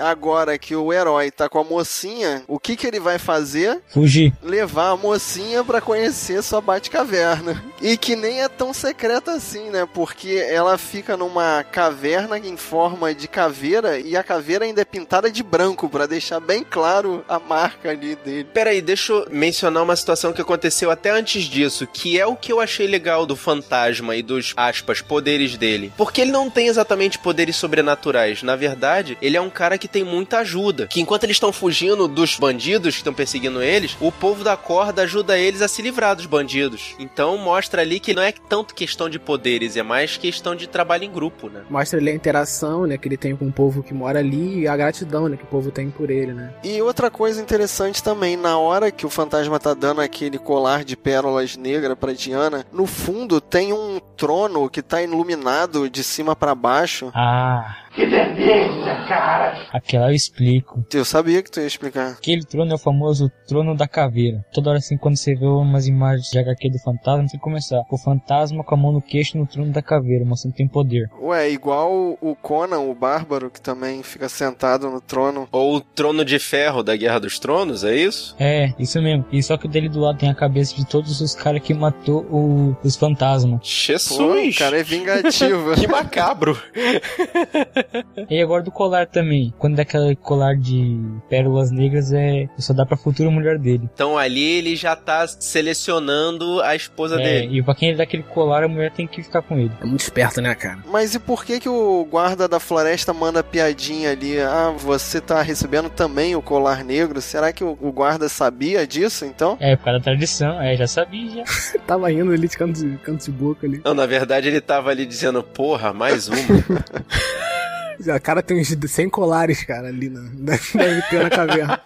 [0.00, 3.80] Agora que o herói tá com a mocinha, o que que ele vai fazer?
[3.88, 4.32] Fugir.
[4.42, 7.62] Levar a mocinha pra conhecer sua Batcaverna.
[7.80, 9.88] E que nem é tão secreta assim, né?
[9.92, 15.30] Porque ela fica numa caverna em forma de caveira e a caveira ainda é pintada
[15.30, 18.44] de branco pra deixar bem claro a marca ali dele.
[18.44, 22.36] Pera aí, deixa eu mencionar uma situação que aconteceu até antes disso, que é o
[22.36, 25.92] que eu achei legal do fantasma e dos, aspas, poderes dele.
[25.96, 28.42] Porque ele não tem exatamente poderes sobrenaturais.
[28.42, 30.86] Na verdade, ele é um cara que tem muita ajuda.
[30.86, 35.02] Que enquanto eles estão fugindo dos bandidos que estão perseguindo eles, o povo da corda
[35.02, 36.94] ajuda eles a se livrar dos bandidos.
[36.98, 41.04] Então mostra ali que não é tanto questão de poderes, é mais questão de trabalho
[41.04, 41.62] em grupo, né?
[41.70, 44.68] Mostra ali a interação, né, que ele tem com o povo que mora ali e
[44.68, 46.52] a gratidão, né, que o povo tem por ele, né.
[46.64, 50.96] E outra coisa interessante também, na hora que o fantasma tá dando aquele colar de
[50.96, 56.54] pérolas negras pra Diana, no fundo tem um trono que tá iluminado de cima pra
[56.54, 57.10] baixo.
[57.14, 59.66] Ah, Que delícia, cara!
[59.72, 60.84] aquela eu explico.
[60.92, 62.12] Eu sabia que tu ia explicar.
[62.12, 64.44] Aquele trono é o famoso trono da caveira.
[64.52, 67.82] Toda hora assim, quando você vê umas imagens de HQ do fantasma, você começar.
[67.90, 71.08] O fantasma com a mão no queixo no trono da caveira, mostrando que tem poder.
[71.20, 75.48] Ué, igual o Conan, o bárbaro, que também fica sentado no trono.
[75.52, 78.34] Ou o trono de ferro da Guerra dos Tronos, é isso?
[78.38, 79.24] É, isso mesmo.
[79.32, 81.74] E só que o dele do lado tem a cabeça de todos os caras que
[81.74, 83.60] matou o- os fantasmas.
[83.62, 84.16] Jesus!
[84.16, 85.74] Pô, o cara é vingativo.
[85.78, 86.56] que macabro!
[88.28, 89.52] E agora do colar também.
[89.58, 90.98] Quando dá aquele colar de
[91.28, 93.88] pérolas negras, é só dá pra futura mulher dele.
[93.94, 97.58] Então ali ele já tá selecionando a esposa É, dele.
[97.58, 99.72] e pra quem ele dá aquele colar, a mulher tem que ficar com ele.
[99.80, 100.78] É muito esperto, né, cara?
[100.86, 104.40] Mas e por que que o guarda da floresta manda piadinha ali?
[104.40, 107.20] Ah, você tá recebendo também o colar negro?
[107.20, 109.56] Será que o, o guarda sabia disso, então?
[109.60, 110.60] É, por causa da tradição.
[110.60, 111.78] É, já sabia, já.
[111.86, 113.80] Tava indo ali de canto de, canto de boca ali.
[113.84, 116.36] Não, na verdade ele tava ali dizendo, porra, mais uma.
[118.00, 121.80] O cara tem uns 100 colares, cara, ali na, deve ter na caverna.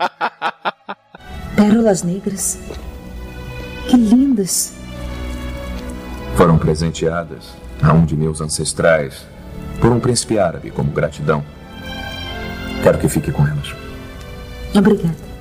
[1.57, 2.59] Pérolas negras.
[3.89, 4.73] Que lindas.
[6.37, 9.27] Foram presenteadas a um de meus ancestrais
[9.81, 11.45] por um príncipe árabe como gratidão.
[12.83, 13.75] Quero que fique com elas.
[14.75, 15.34] Obrigada.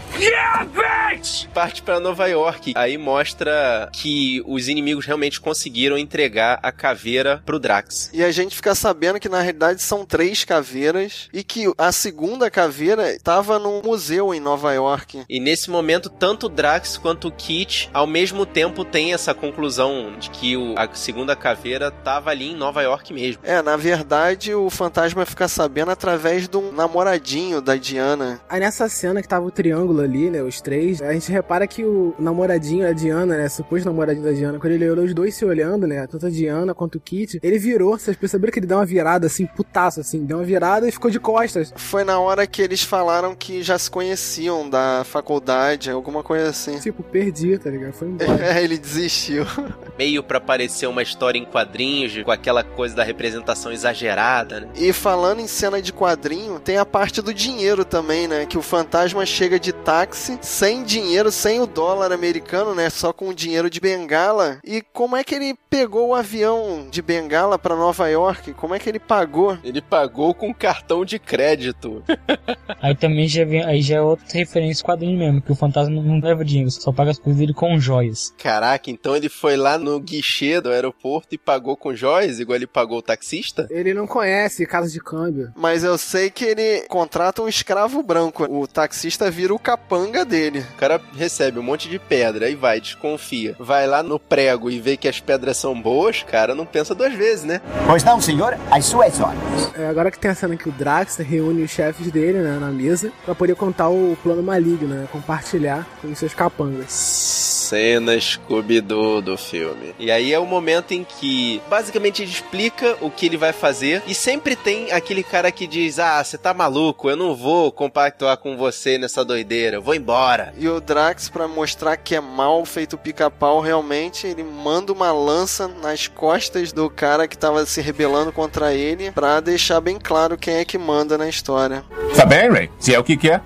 [1.54, 2.74] Parte pra Nova York.
[2.76, 8.10] Aí mostra que os inimigos realmente conseguiram entregar a caveira pro Drax.
[8.14, 12.50] E a gente fica sabendo que na realidade são três caveiras e que a segunda
[12.50, 15.24] caveira estava num museu em Nova York.
[15.30, 20.14] E nesse momento, tanto o Drax quanto o Kit, ao mesmo tempo, tem essa conclusão
[20.20, 23.42] de que o- a segunda caveira tava ali em Nova York mesmo.
[23.44, 28.42] É, na verdade o fantasma fica sabendo através de um namoradinho da Diana.
[28.50, 31.84] Aí nessa cena que tava o triângulo ali, né, os três, a gente repara que
[31.84, 35.46] o namoradinho da Diana, né, suposto namoradinho da Diana, quando ele olhou os dois se
[35.46, 38.78] olhando, né, tanto a Diana quanto o Kit, ele virou, vocês perceberam que ele deu
[38.78, 41.74] uma virada assim, putaço assim, deu uma virada e ficou de costas.
[41.76, 46.80] Foi na hora que eles falaram que já se conheciam da faculdade, alguma coisa assim.
[46.80, 47.94] Tipo, perdi, tá ligado?
[47.94, 48.34] Foi embora.
[48.44, 49.46] É, ele desistiu.
[49.98, 54.68] Meio pra parecer uma história em quadrinhos, com aquela coisa da representação exagerada, né?
[54.76, 58.46] E falando em cena de quadrinho, tem a parte do dinheiro também, né?
[58.46, 62.90] Que o fantasma chega de táxi, sem dinheiro, sem o dólar americano, né?
[62.90, 64.58] Só com o dinheiro de Bengala.
[64.64, 68.54] E como é que ele pegou o avião de Bengala pra Nova York?
[68.54, 69.56] Como é que ele pagou?
[69.64, 72.04] Ele pagou com cartão de crédito.
[72.82, 76.20] Aí também já vem, aí já é outra referência quadrinho mesmo, que o fantasma não
[76.20, 78.34] leva dinheiro, só paga as coisas dele com joias.
[78.38, 82.68] Caraca, então ele foi lá no guichê do aeroporto e pagou com joias, igual ele
[82.68, 83.68] pagou o taxista?
[83.70, 85.54] Ele não conhece casa de câmbio.
[85.56, 88.44] Mas eu sei que ele contrata um escravo branco.
[88.44, 90.60] O taxista vira o capanga dele.
[90.74, 93.56] O cara recebe um monte de pedra, aí vai, desconfia.
[93.60, 97.14] Vai lá no prego e vê que as pedras são boas, cara, não pensa duas
[97.14, 97.62] vezes, né?
[97.86, 99.72] Pois não, senhor, as suas ordens.
[99.76, 102.70] É, agora que tem a cena que o Drax reúne os chefes dele, né, na
[102.70, 107.44] mesa, pra poder contar o plano maligno, né, compartilhar com os seus capangas.
[107.74, 109.96] Cena Scooby-Doo do filme.
[109.98, 114.04] E aí é o momento em que, basicamente, ele explica o que ele vai fazer.
[114.06, 118.38] E sempre tem aquele cara que diz: Ah, você tá maluco, eu não vou compactuar
[118.38, 120.54] com você nessa doideira, eu vou embora.
[120.58, 125.68] E o Drax, pra mostrar que é mal feito pica-pau, realmente, ele manda uma lança
[125.68, 130.56] nas costas do cara que tava se rebelando contra ele, pra deixar bem claro quem
[130.56, 131.84] é que manda na história.
[132.16, 132.70] Tá bem, Ray?
[132.80, 133.42] Se é o que quer.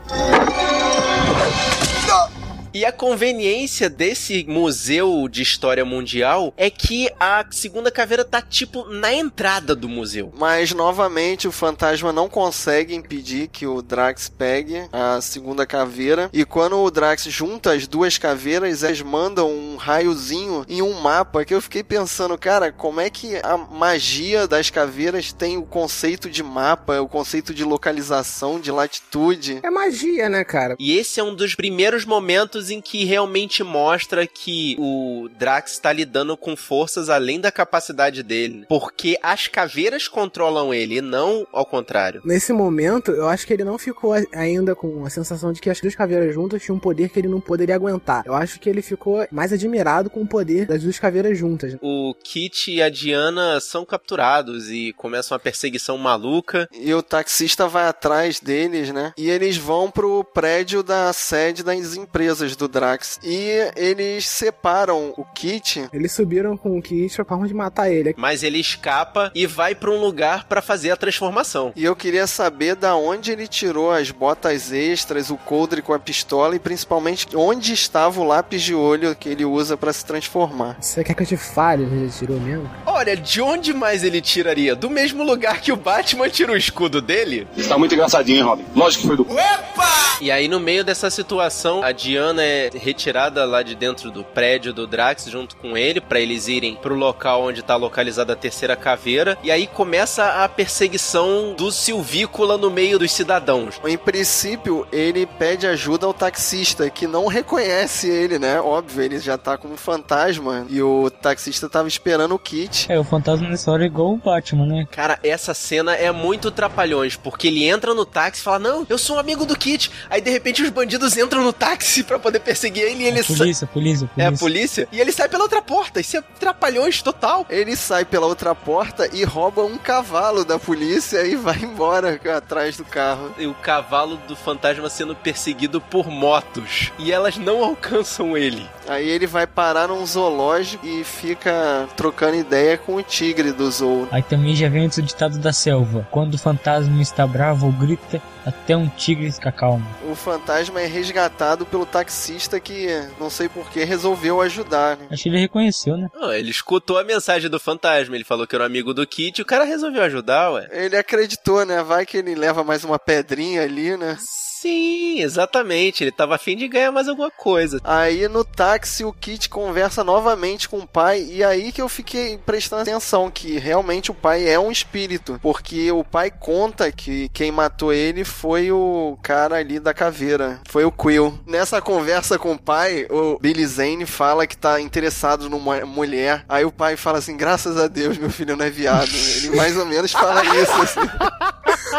[2.77, 8.85] E a conveniência desse museu de história mundial é que a segunda caveira tá tipo
[8.85, 10.31] na entrada do museu.
[10.37, 16.29] Mas novamente o fantasma não consegue impedir que o Drax pegue a segunda caveira.
[16.31, 21.43] E quando o Drax junta as duas caveiras, eles mandam um raiozinho em um mapa
[21.43, 26.29] que eu fiquei pensando, cara, como é que a magia das caveiras tem o conceito
[26.29, 29.61] de mapa, o conceito de localização, de latitude?
[29.63, 30.75] É magia, né, cara?
[30.77, 35.91] E esse é um dos primeiros momentos em que realmente mostra que o Drax está
[35.91, 38.65] lidando com forças além da capacidade dele.
[38.67, 42.21] Porque as caveiras controlam ele, e não ao contrário.
[42.25, 45.79] Nesse momento, eu acho que ele não ficou ainda com a sensação de que as
[45.79, 48.23] duas caveiras juntas tinham um poder que ele não poderia aguentar.
[48.25, 51.75] Eu acho que ele ficou mais admirado com o poder das duas caveiras juntas.
[51.81, 56.67] O Kit e a Diana são capturados e começa uma perseguição maluca.
[56.71, 59.13] E o taxista vai atrás deles, né?
[59.17, 63.19] E eles vão pro prédio da sede das empresas do Drax.
[63.23, 65.87] E eles separam o Kit.
[65.93, 68.13] Eles subiram com o Kit pra forma de matar ele.
[68.17, 71.71] Mas ele escapa e vai para um lugar para fazer a transformação.
[71.75, 75.99] E eu queria saber da onde ele tirou as botas extras, o coldre com a
[75.99, 80.77] pistola e principalmente onde estava o lápis de olho que ele usa para se transformar.
[80.79, 82.69] Você quer que eu te fale onde ele tirou mesmo?
[82.85, 84.75] Olha, de onde mais ele tiraria?
[84.75, 87.47] Do mesmo lugar que o Batman tira o escudo dele?
[87.55, 88.65] Está muito engraçadinho, hein, Robin?
[88.75, 89.23] Lógico que foi do.
[89.23, 90.17] Opa!
[90.19, 94.73] E aí, no meio dessa situação, a Diana é retirada lá de dentro do prédio
[94.73, 98.75] do Drax junto com ele, para eles irem pro local onde tá localizada a terceira
[98.75, 99.37] caveira.
[99.43, 103.79] E aí começa a perseguição do Silvícola no meio dos cidadãos.
[103.85, 108.59] Em princípio, ele pede ajuda ao taxista, que não reconhece ele, né?
[108.59, 110.65] Óbvio, ele já tá como fantasma.
[110.69, 112.91] E o taxista tava esperando o kit.
[112.91, 114.87] É, o fantasma nessa hora é igual o Batman, né?
[114.91, 118.97] Cara, essa cena é muito trapalhões, porque ele entra no táxi e fala: Não, eu
[118.97, 119.91] sou um amigo do Kit.
[120.09, 123.37] Aí de repente os bandidos entram no táxi para poder perseguir ele e ele sai.
[123.37, 124.09] Polícia, polícia, polícia.
[124.17, 124.87] É a polícia.
[124.91, 125.99] E ele sai pela outra porta.
[125.99, 127.45] Isso é trapalhões total.
[127.49, 132.75] Ele sai pela outra porta e rouba um cavalo da polícia e vai embora atrás
[132.75, 133.33] do carro.
[133.37, 136.91] E o cavalo do fantasma sendo perseguido por motos.
[136.99, 138.67] E elas não alcançam ele.
[138.87, 144.07] Aí ele vai parar num zoológico e fica trocando ideia com o tigre do zoo.
[144.11, 146.07] Aí também já vem antes o ditado da selva.
[146.11, 149.85] Quando o fantasma está bravo ou grita, até um tigre fica calmo.
[150.09, 152.87] O fantasma é resgatado pelo taxista que,
[153.19, 154.95] não sei porquê, resolveu ajudar.
[154.95, 155.07] Né?
[155.11, 156.09] Acho que ele reconheceu, né?
[156.15, 158.15] Não, ele escutou a mensagem do fantasma.
[158.15, 160.67] Ele falou que era um amigo do Kit e o cara resolveu ajudar, ué.
[160.71, 161.83] Ele acreditou, né?
[161.83, 164.17] Vai que ele leva mais uma pedrinha ali, né?
[164.59, 166.03] Sim, exatamente.
[166.03, 167.79] Ele tava afim de ganhar mais alguma coisa.
[167.83, 172.39] Aí no táxi o Kit conversa novamente com o pai e aí que eu fiquei
[172.39, 177.51] prestando atenção que realmente o pai é um espírito, porque o pai conta que quem
[177.51, 181.39] matou ele foi o cara ali da caveira, foi o Quill.
[181.45, 186.43] Nessa conversa com o pai, o Billy Zane fala que tá interessado numa mulher.
[186.49, 189.11] Aí o pai fala assim: "Graças a Deus, meu filho não é viado".
[189.37, 191.07] Ele mais ou menos fala isso assim.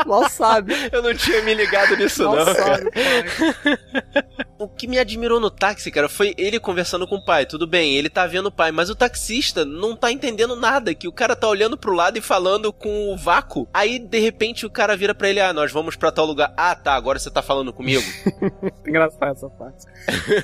[0.06, 0.74] Mal sabe.
[0.92, 2.54] Eu não tinha me ligado nisso Mal não.
[2.54, 2.90] sabe,
[4.58, 7.46] o que me admirou no táxi, cara, foi ele conversando com o pai.
[7.46, 10.94] Tudo bem, ele tá vendo o pai, mas o taxista não tá entendendo nada.
[10.94, 13.68] Que o cara tá olhando pro lado e falando com o vácuo.
[13.72, 16.52] Aí, de repente, o cara vira pra ele: Ah, nós vamos pra tal lugar.
[16.56, 18.02] Ah, tá, agora você tá falando comigo.
[18.86, 19.86] Engraçado essa parte.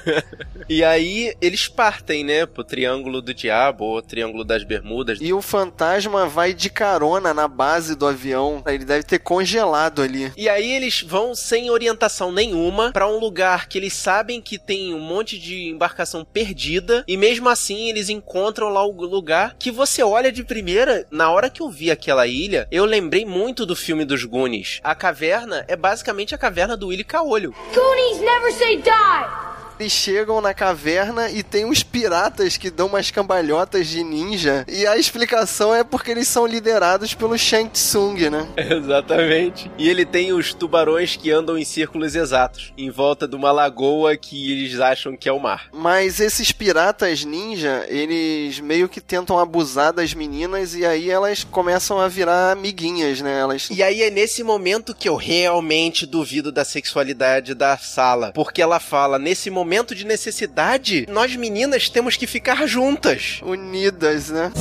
[0.68, 5.18] e aí, eles partem, né, pro Triângulo do Diabo, ou Triângulo das Bermudas.
[5.20, 8.62] E o fantasma vai de carona na base do avião.
[8.66, 10.33] Ele deve ter congelado ali.
[10.37, 14.92] E aí, eles vão sem orientação nenhuma para um lugar que eles sabem que tem
[14.92, 20.02] um monte de embarcação perdida e mesmo assim eles encontram lá o lugar que você
[20.02, 24.04] olha de primeira, na hora que eu vi aquela ilha, eu lembrei muito do filme
[24.04, 24.78] dos Goonies.
[24.84, 27.54] A caverna é basicamente a caverna do Willy Caolho.
[27.72, 29.63] Goonies never say die!
[29.78, 34.64] Eles chegam na caverna e tem uns piratas que dão umas cambalhotas de ninja.
[34.68, 38.46] E a explicação é porque eles são liderados pelo Shang Tsung, né?
[38.56, 39.70] Exatamente.
[39.76, 44.16] E ele tem os tubarões que andam em círculos exatos, em volta de uma lagoa
[44.16, 45.68] que eles acham que é o mar.
[45.72, 52.00] Mas esses piratas ninja, eles meio que tentam abusar das meninas e aí elas começam
[52.00, 53.40] a virar amiguinhas, né?
[53.40, 53.68] Elas...
[53.70, 58.30] E aí é nesse momento que eu realmente duvido da sexualidade da sala.
[58.32, 63.40] Porque ela fala, nesse momento momento de necessidade, nós meninas temos que ficar juntas.
[63.42, 64.53] Unidas, né?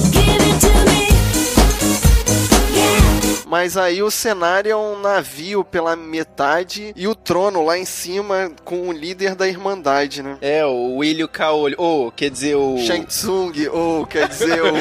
[3.54, 8.52] Mas aí o cenário é um navio pela metade e o trono lá em cima
[8.63, 10.40] com o líder da Irmandade, né?
[10.42, 11.75] É, o Willio Kaoli.
[11.77, 12.80] Ou, quer dizer, o.
[12.80, 14.73] Shang Tsung, ou quer dizer o.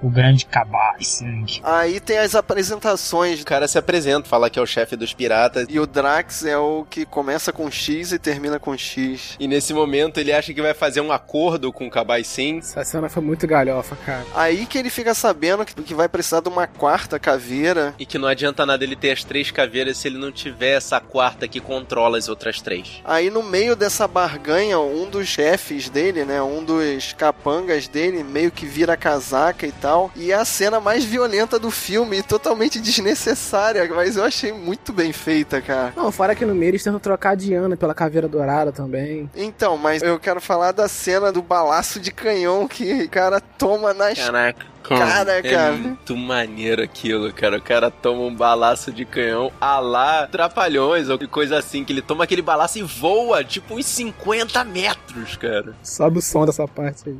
[0.02, 1.60] o grande Kabai Sing.
[1.62, 3.42] Aí tem as apresentações.
[3.42, 5.66] O cara se apresenta, fala que é o chefe dos piratas.
[5.68, 9.36] E o Drax é o que começa com X e termina com X.
[9.38, 12.60] E nesse momento ele acha que vai fazer um acordo com o Kabai Sim.
[12.60, 14.24] Essa cena foi muito galhofa, cara.
[14.34, 17.94] Aí que ele fica sabendo que, que vai precisar de uma quarta caveira.
[17.98, 21.00] E que não adianta nada ele ter as três caveiras se ele não tiver essa
[21.00, 23.00] quarta que controla as outras três.
[23.04, 28.50] Aí no meio dessa barganha, um dos chefes dele, né, um dos capangas dele, meio
[28.50, 30.10] que vira casaca e tal.
[30.14, 35.12] E é a cena mais violenta do filme, totalmente desnecessária, mas eu achei muito bem
[35.12, 35.92] feita, cara.
[35.96, 39.30] Não, fora que no meio eles tentam trocar a Diana pela caveira dourada também.
[39.34, 43.92] Então, mas eu quero falar da cena do balaço de canhão que o cara toma
[43.92, 44.66] nas Caraca.
[44.98, 45.72] Cara, é cara.
[45.72, 47.58] muito maneiro aquilo, cara.
[47.58, 52.02] O cara toma um balaço de canhão a lá trapalhões ou coisa assim, que ele
[52.02, 55.74] toma aquele balaço e voa, tipo, uns 50 metros, cara.
[55.82, 57.16] Sobe o som dessa parte aí.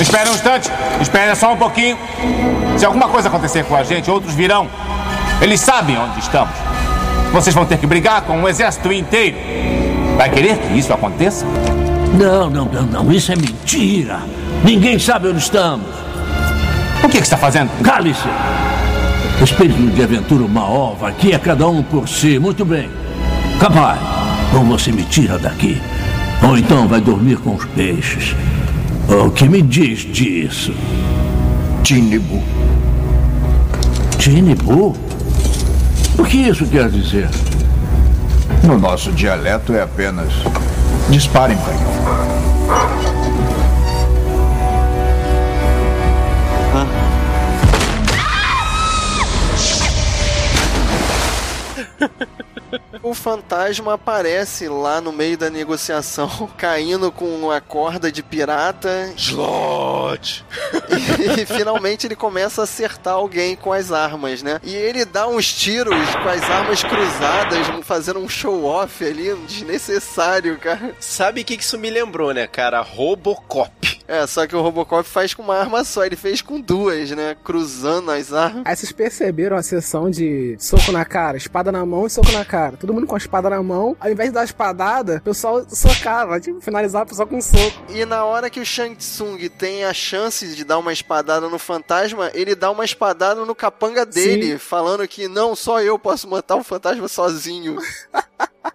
[0.00, 0.68] Espera um instante,
[1.00, 1.96] espera só um pouquinho.
[2.76, 4.68] Se alguma coisa acontecer com a gente, outros virão.
[5.40, 6.54] Eles sabem onde estamos.
[7.32, 9.36] Vocês vão ter que brigar com um exército inteiro.
[10.16, 11.46] Vai querer que isso aconteça?
[12.18, 13.12] Não, não, não, não.
[13.12, 14.20] Isso é mentira.
[14.66, 15.86] Ninguém sabe onde estamos.
[17.04, 17.70] O que, que está fazendo?
[17.84, 18.28] Cale-se!
[19.40, 22.36] Espírito de aventura uma ova, aqui é cada um por si.
[22.40, 22.90] Muito bem.
[23.60, 23.96] Capai,
[24.52, 25.80] ou você me tira daqui,
[26.42, 28.34] ou então vai dormir com os peixes.
[29.08, 30.74] O que me diz disso?
[31.84, 32.42] Tinibu.
[34.18, 34.96] Tinibu?
[36.18, 37.28] O que isso quer dizer?
[38.64, 40.32] No nosso dialeto é apenas
[41.08, 42.95] disparem, canhão.
[53.02, 56.28] O fantasma aparece lá no meio da negociação,
[56.58, 59.12] caindo com uma corda de pirata.
[59.16, 60.44] Slot!
[61.40, 64.60] E finalmente ele começa a acertar alguém com as armas, né?
[64.62, 70.94] E ele dá uns tiros com as armas cruzadas, fazendo um show-off ali, desnecessário, cara.
[70.98, 72.80] Sabe o que que isso me lembrou, né, cara?
[72.80, 73.95] Robocop.
[74.08, 77.36] É, só que o Robocop faz com uma arma só, ele fez com duas, né?
[77.42, 78.62] Cruzando as armas.
[78.64, 82.44] Aí vocês perceberam a sessão de soco na cara, espada na mão e soco na
[82.44, 82.76] cara.
[82.76, 86.40] Todo mundo com a espada na mão, ao invés de dar espadada, o pessoal socava,
[86.40, 87.84] tipo, finalizava o pessoal com um soco.
[87.90, 91.58] E na hora que o Shang Tsung tem a chance de dar uma espadada no
[91.58, 94.58] fantasma, ele dá uma espadada no capanga dele, Sim.
[94.58, 97.76] falando que não, só eu posso matar o fantasma sozinho.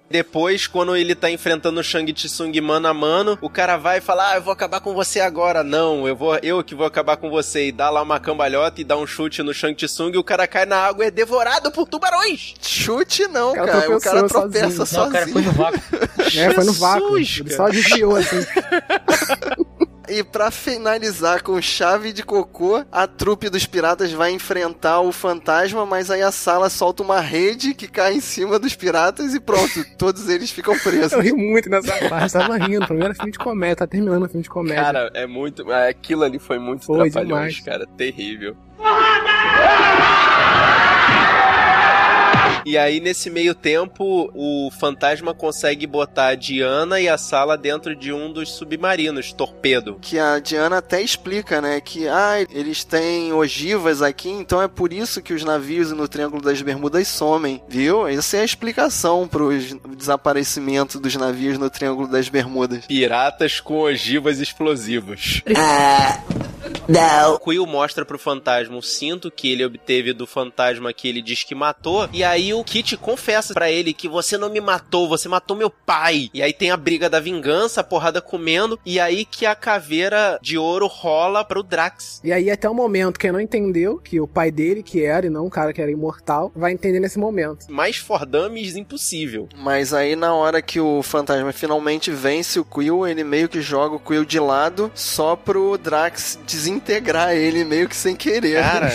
[0.09, 4.01] Depois, quando ele tá enfrentando o Shang Tsung mano a mano, o cara vai e
[4.01, 5.63] fala: Ah, eu vou acabar com você agora.
[5.63, 7.67] Não, eu vou, eu que vou acabar com você.
[7.67, 10.47] E dá lá uma cambalhota e dá um chute no Shang Tsung e o cara
[10.47, 12.53] cai na água e é devorado por tubarões.
[12.61, 13.97] Chute não, cara cara.
[13.97, 15.01] O cara tropeça sozinho.
[15.01, 15.81] Não, o cara foi no vácuo.
[16.37, 17.17] É, foi no vácuo.
[17.23, 18.37] Jesus, Ele só desviou assim.
[20.12, 25.86] E pra finalizar com chave de cocô, a trupe dos piratas vai enfrentar o fantasma,
[25.86, 29.86] mas aí a sala solta uma rede que cai em cima dos piratas e pronto,
[29.97, 31.14] todos eles ficam presos.
[31.14, 32.86] Eu ri muito nessa parte, tava rindo.
[32.86, 34.84] Primeiro filme de comédia, tá terminando o filme de comédia.
[34.84, 35.72] Cara, é muito.
[35.72, 37.59] Aquilo ali foi muito Foi trapalhões, demais.
[37.62, 37.88] cara.
[37.95, 38.57] Terrível.
[42.66, 47.95] E aí, nesse meio tempo, o fantasma consegue botar a Diana e a Sala dentro
[47.95, 49.97] de um dos submarinos, torpedo.
[50.02, 51.82] Que a Diana até explica, né?
[51.82, 56.41] Que ah, eles têm ogivas aqui, então é por isso que os navios no Triângulo
[56.41, 58.08] das Bermudas somem, viu?
[58.08, 59.49] Essa é a explicação pro
[59.95, 62.86] desaparecimento dos navios no Triângulo das Bermudas.
[62.86, 65.41] Piratas com ogivas explosivas.
[66.91, 67.37] Não.
[67.37, 71.55] Quill mostra pro fantasma o cinto que ele obteve do fantasma que ele diz que
[71.55, 72.09] matou.
[72.11, 75.69] E aí o Kit confessa pra ele que você não me matou, você matou meu
[75.69, 76.29] pai.
[76.33, 78.79] E aí tem a briga da vingança, a porrada comendo.
[78.85, 82.21] E aí que a caveira de ouro rola pro Drax.
[82.23, 85.29] E aí, até o momento, quem não entendeu que o pai dele, que era, e
[85.29, 87.65] não o cara que era imortal, vai entender nesse momento.
[87.69, 89.47] Mais Fordames impossível.
[89.55, 93.95] Mas aí na hora que o fantasma finalmente vence o Quill, ele meio que joga
[93.95, 96.39] o Quill de lado só pro Drax
[96.82, 98.61] desintegrar ele meio que sem querer.
[98.61, 98.91] Cara,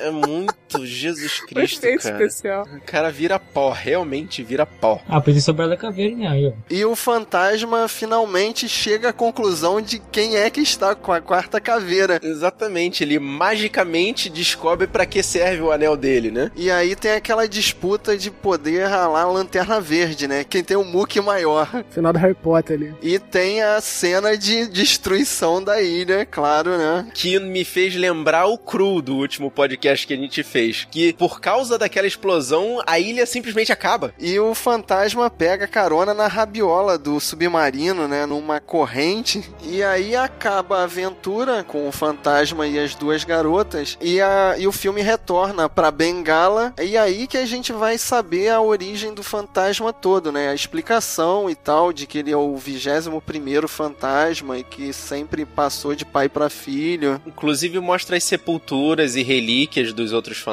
[0.00, 2.24] é muito Santo Jesus Cristo, Efeito cara.
[2.26, 2.68] especial.
[2.76, 5.00] O cara vira pó, realmente vira pó.
[5.08, 6.26] Ah, podia sobrar da caveira, né?
[6.28, 6.52] Aí, ó.
[6.70, 11.60] E o fantasma finalmente chega à conclusão de quem é que está com a quarta
[11.60, 12.20] caveira.
[12.22, 16.50] Exatamente, ele magicamente descobre pra que serve o anel dele, né?
[16.56, 20.44] E aí tem aquela disputa de poder ralar a lanterna verde, né?
[20.44, 21.84] Quem tem o muque maior.
[21.90, 22.94] Final do Harry Potter ali.
[23.02, 27.06] E tem a cena de destruição da ilha, claro, né?
[27.14, 30.61] Que me fez lembrar o cru do último podcast que a gente fez.
[30.90, 34.14] Que por causa daquela explosão, a ilha simplesmente acaba.
[34.18, 38.26] E o fantasma pega carona na rabiola do submarino, né?
[38.26, 39.42] Numa corrente.
[39.62, 43.96] E aí acaba a aventura com o fantasma e as duas garotas.
[44.00, 46.74] E, a, e o filme retorna pra Bengala.
[46.80, 50.48] E aí que a gente vai saber a origem do fantasma todo, né?
[50.48, 55.44] A explicação e tal de que ele é o 21 primeiro fantasma e que sempre
[55.44, 57.20] passou de pai para filho.
[57.26, 60.51] Inclusive mostra as sepulturas e relíquias dos outros fantasmas.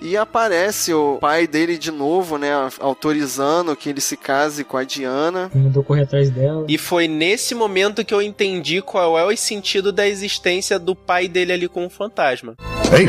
[0.00, 2.50] E aparece o pai dele de novo, né?
[2.80, 5.50] Autorizando que ele se case com a Diana.
[5.54, 6.64] Mandou correr atrás dela.
[6.68, 11.28] E foi nesse momento que eu entendi qual é o sentido da existência do pai
[11.28, 12.54] dele ali com o fantasma.
[12.92, 13.04] Ei.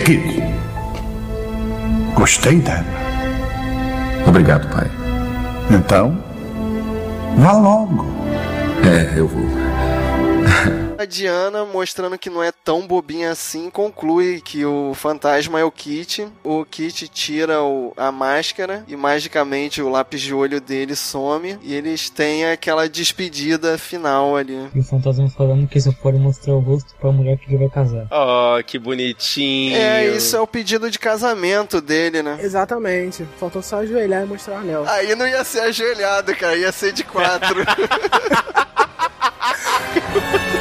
[2.15, 2.85] Gostei dela.
[4.27, 4.89] Obrigado, pai.
[5.69, 6.17] Então,
[7.37, 8.05] vá logo.
[8.83, 9.64] É, eu vou.
[11.05, 15.69] A Diana, mostrando que não é tão bobinha assim, conclui que o fantasma é o
[15.69, 16.27] Kit.
[16.43, 21.59] O Kit tira o- a máscara e magicamente o lápis de olho dele some.
[21.61, 24.67] E eles têm aquela despedida final ali.
[24.73, 27.69] E o fantasma falando que só pode mostrar o rosto pra mulher que ele vai
[27.69, 28.07] casar.
[28.11, 29.75] Oh, que bonitinho.
[29.75, 32.39] É, isso é o pedido de casamento dele, né?
[32.41, 33.27] Exatamente.
[33.39, 34.85] Faltou só ajoelhar e mostrar o anel.
[34.87, 37.63] Aí não ia ser ajoelhado, cara, ia ser de quatro.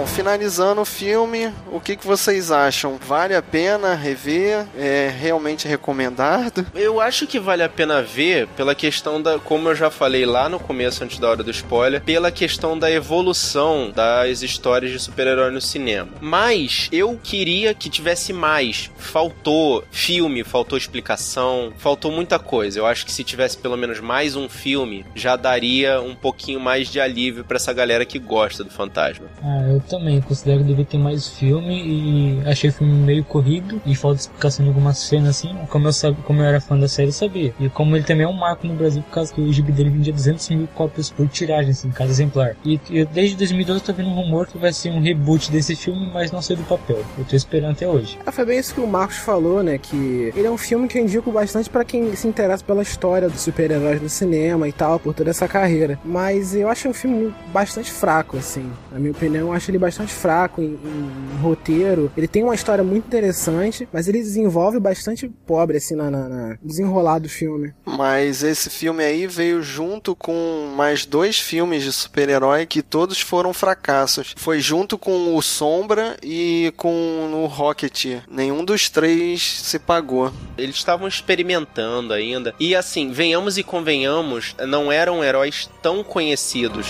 [0.00, 2.96] Bom, finalizando o filme, o que, que vocês acham?
[3.06, 4.66] Vale a pena rever?
[4.74, 6.66] É realmente recomendado?
[6.74, 10.48] Eu acho que vale a pena ver pela questão da, como eu já falei lá
[10.48, 15.50] no começo, antes da hora do spoiler, pela questão da evolução das histórias de super-herói
[15.50, 16.08] no cinema.
[16.18, 18.90] Mas eu queria que tivesse mais.
[18.96, 22.78] Faltou filme, faltou explicação, faltou muita coisa.
[22.78, 26.88] Eu acho que se tivesse pelo menos mais um filme, já daria um pouquinho mais
[26.88, 29.26] de alívio pra essa galera que gosta do fantasma.
[29.42, 33.82] Ah, eu também considero que devia ter mais filme e achei o filme meio corrido
[33.84, 35.54] e falta explicação de algumas cenas assim.
[35.68, 37.52] Como eu, sabe, como eu era fã da série, eu sabia.
[37.58, 39.90] E como ele também é um marco no Brasil por causa que o gibi dele
[39.90, 42.54] vendia 200 mil cópias por tiragem, assim, cada exemplar.
[42.64, 46.08] E eu, desde 2012 tô vendo um rumor que vai ser um reboot desse filme,
[46.12, 47.02] mas não sei do papel.
[47.18, 48.18] Eu tô esperando até hoje.
[48.24, 49.76] Ah, foi bem isso que o Marcos falou, né?
[49.78, 53.28] Que ele é um filme que eu indico bastante pra quem se interessa pela história
[53.28, 55.98] dos super-heróis no cinema e tal, por toda essa carreira.
[56.04, 58.70] Mas eu acho um filme bastante fraco, assim.
[58.92, 62.12] Na minha opinião, eu acho ele bastante fraco em, em- em roteiro.
[62.16, 66.58] Ele tem uma história muito interessante, mas ele desenvolve bastante pobre, assim, na, na, na
[66.62, 67.72] desenrolar do filme.
[67.84, 73.52] Mas esse filme aí veio junto com mais dois filmes de super-herói que todos foram
[73.52, 74.34] fracassos.
[74.36, 78.20] Foi junto com o Sombra e com o Rocket.
[78.30, 80.32] Nenhum dos três se pagou.
[80.58, 82.54] Eles estavam experimentando ainda.
[82.60, 86.86] E assim, venhamos e convenhamos, não eram heróis tão conhecidos.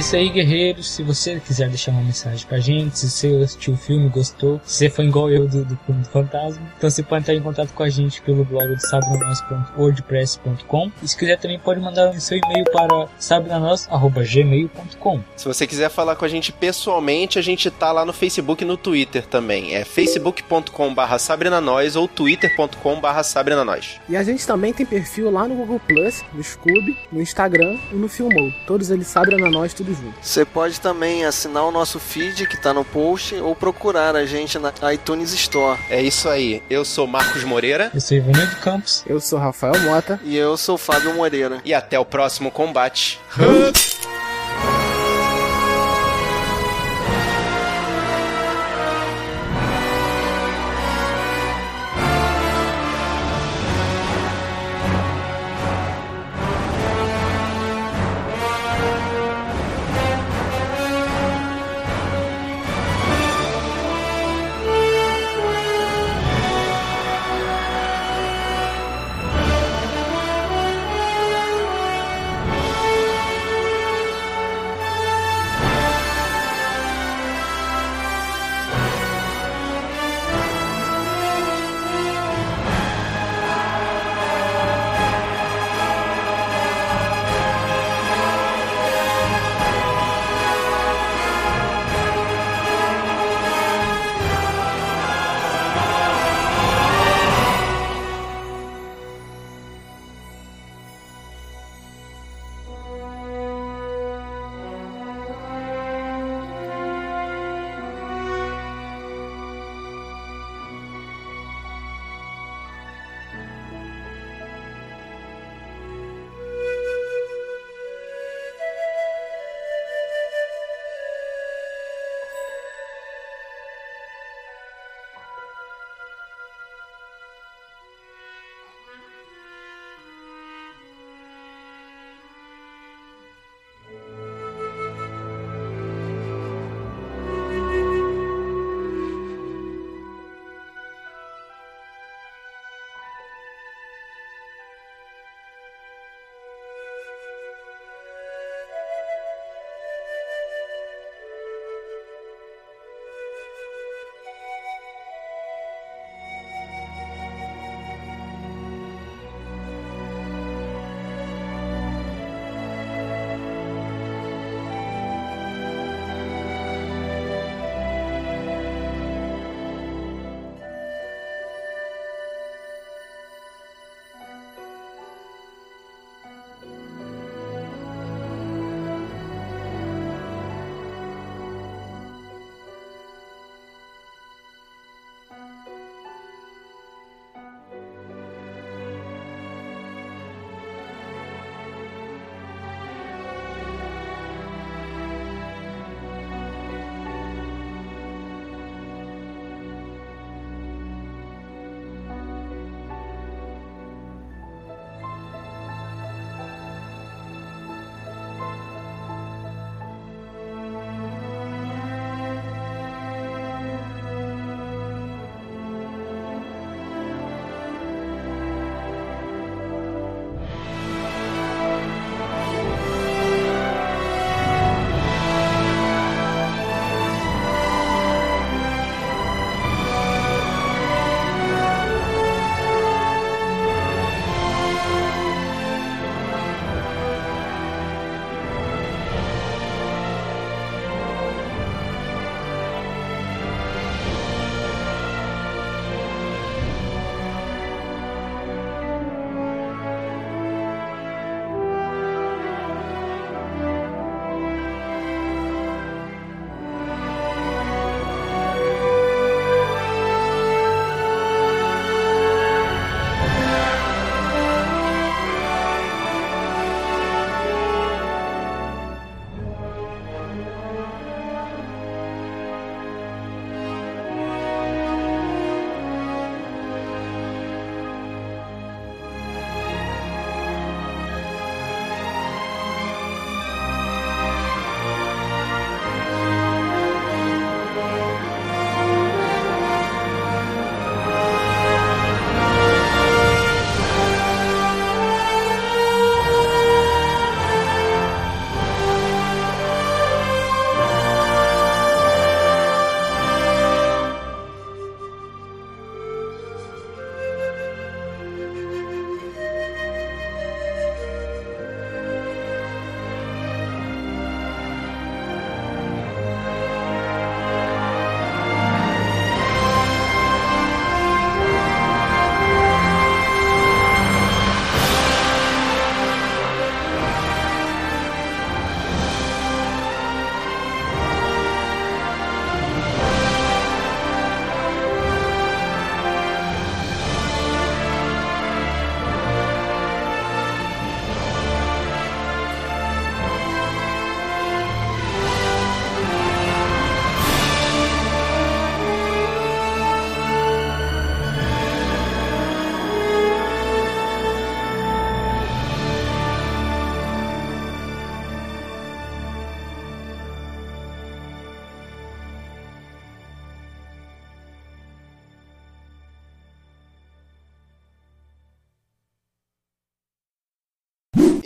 [0.00, 0.90] Isso aí, guerreiros.
[0.90, 4.78] Se você quiser deixar uma mensagem pra gente, se você assistiu o filme, gostou, se
[4.78, 7.74] você foi igual eu do, do filme do Fantasma, então você pode entrar em contato
[7.74, 12.38] com a gente pelo blog do sabrenanos.wordpress.com e se quiser também pode mandar o seu
[12.38, 18.06] e-mail para sabrenanos.gmail.com Se você quiser falar com a gente pessoalmente, a gente tá lá
[18.06, 19.74] no Facebook e no Twitter também.
[19.74, 24.00] É facebook.com.br sabrenanois ou twitter.com.br sabrenanois.
[24.08, 27.96] E a gente também tem perfil lá no Google Plus, no Scoob, no Instagram e
[27.96, 28.50] no Filmou.
[28.66, 30.14] Todos eles sabem na nós tudo junto.
[30.20, 34.58] Você pode também assinar o nosso feed que tá no post ou procurar a gente
[34.58, 35.78] na iTunes Store.
[35.88, 36.62] É isso aí.
[36.68, 37.90] Eu sou Marcos Moreira.
[37.94, 39.04] Eu sou Ivanildo Campos.
[39.06, 40.20] Eu sou Rafael Mota.
[40.24, 41.60] E eu sou Fábio Moreira.
[41.64, 43.20] E até o próximo combate.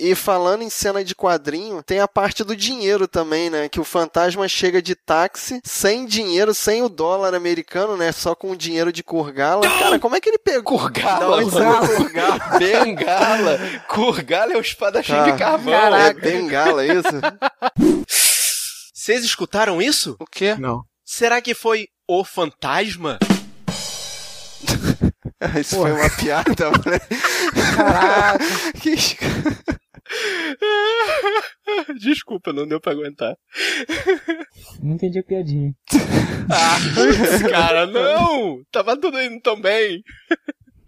[0.05, 3.70] E falando em cena de quadrinho, tem a parte do dinheiro também, né?
[3.70, 8.12] Que o fantasma chega de táxi, sem dinheiro, sem o dólar americano, né?
[8.12, 9.62] Só com o dinheiro de Kurgala.
[9.62, 10.78] Cara, como é que ele pegou?
[10.78, 11.88] Kurgala, Kurgala?
[12.59, 13.59] Bengala.
[13.88, 15.30] Kurgala é o espadachim Tá.
[15.30, 15.72] de carvão.
[15.72, 16.18] Caraca.
[16.18, 18.05] É bengala, isso?
[18.92, 20.16] Vocês escutaram isso?
[20.20, 20.55] O quê?
[20.59, 20.82] Não.
[21.02, 23.18] Será que foi o fantasma?
[25.61, 26.98] Isso foi uma piada, né?
[27.76, 28.38] Caraca.
[28.80, 28.94] Que...
[32.00, 33.36] Desculpa, não deu pra aguentar.
[34.82, 35.74] Não entendi a piadinha.
[36.46, 36.76] Ah,
[37.48, 38.62] cara, não!
[38.70, 40.02] Tava tudo indo tão bem.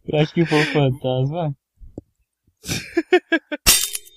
[0.07, 1.57] Eu acho que foi o fantasma.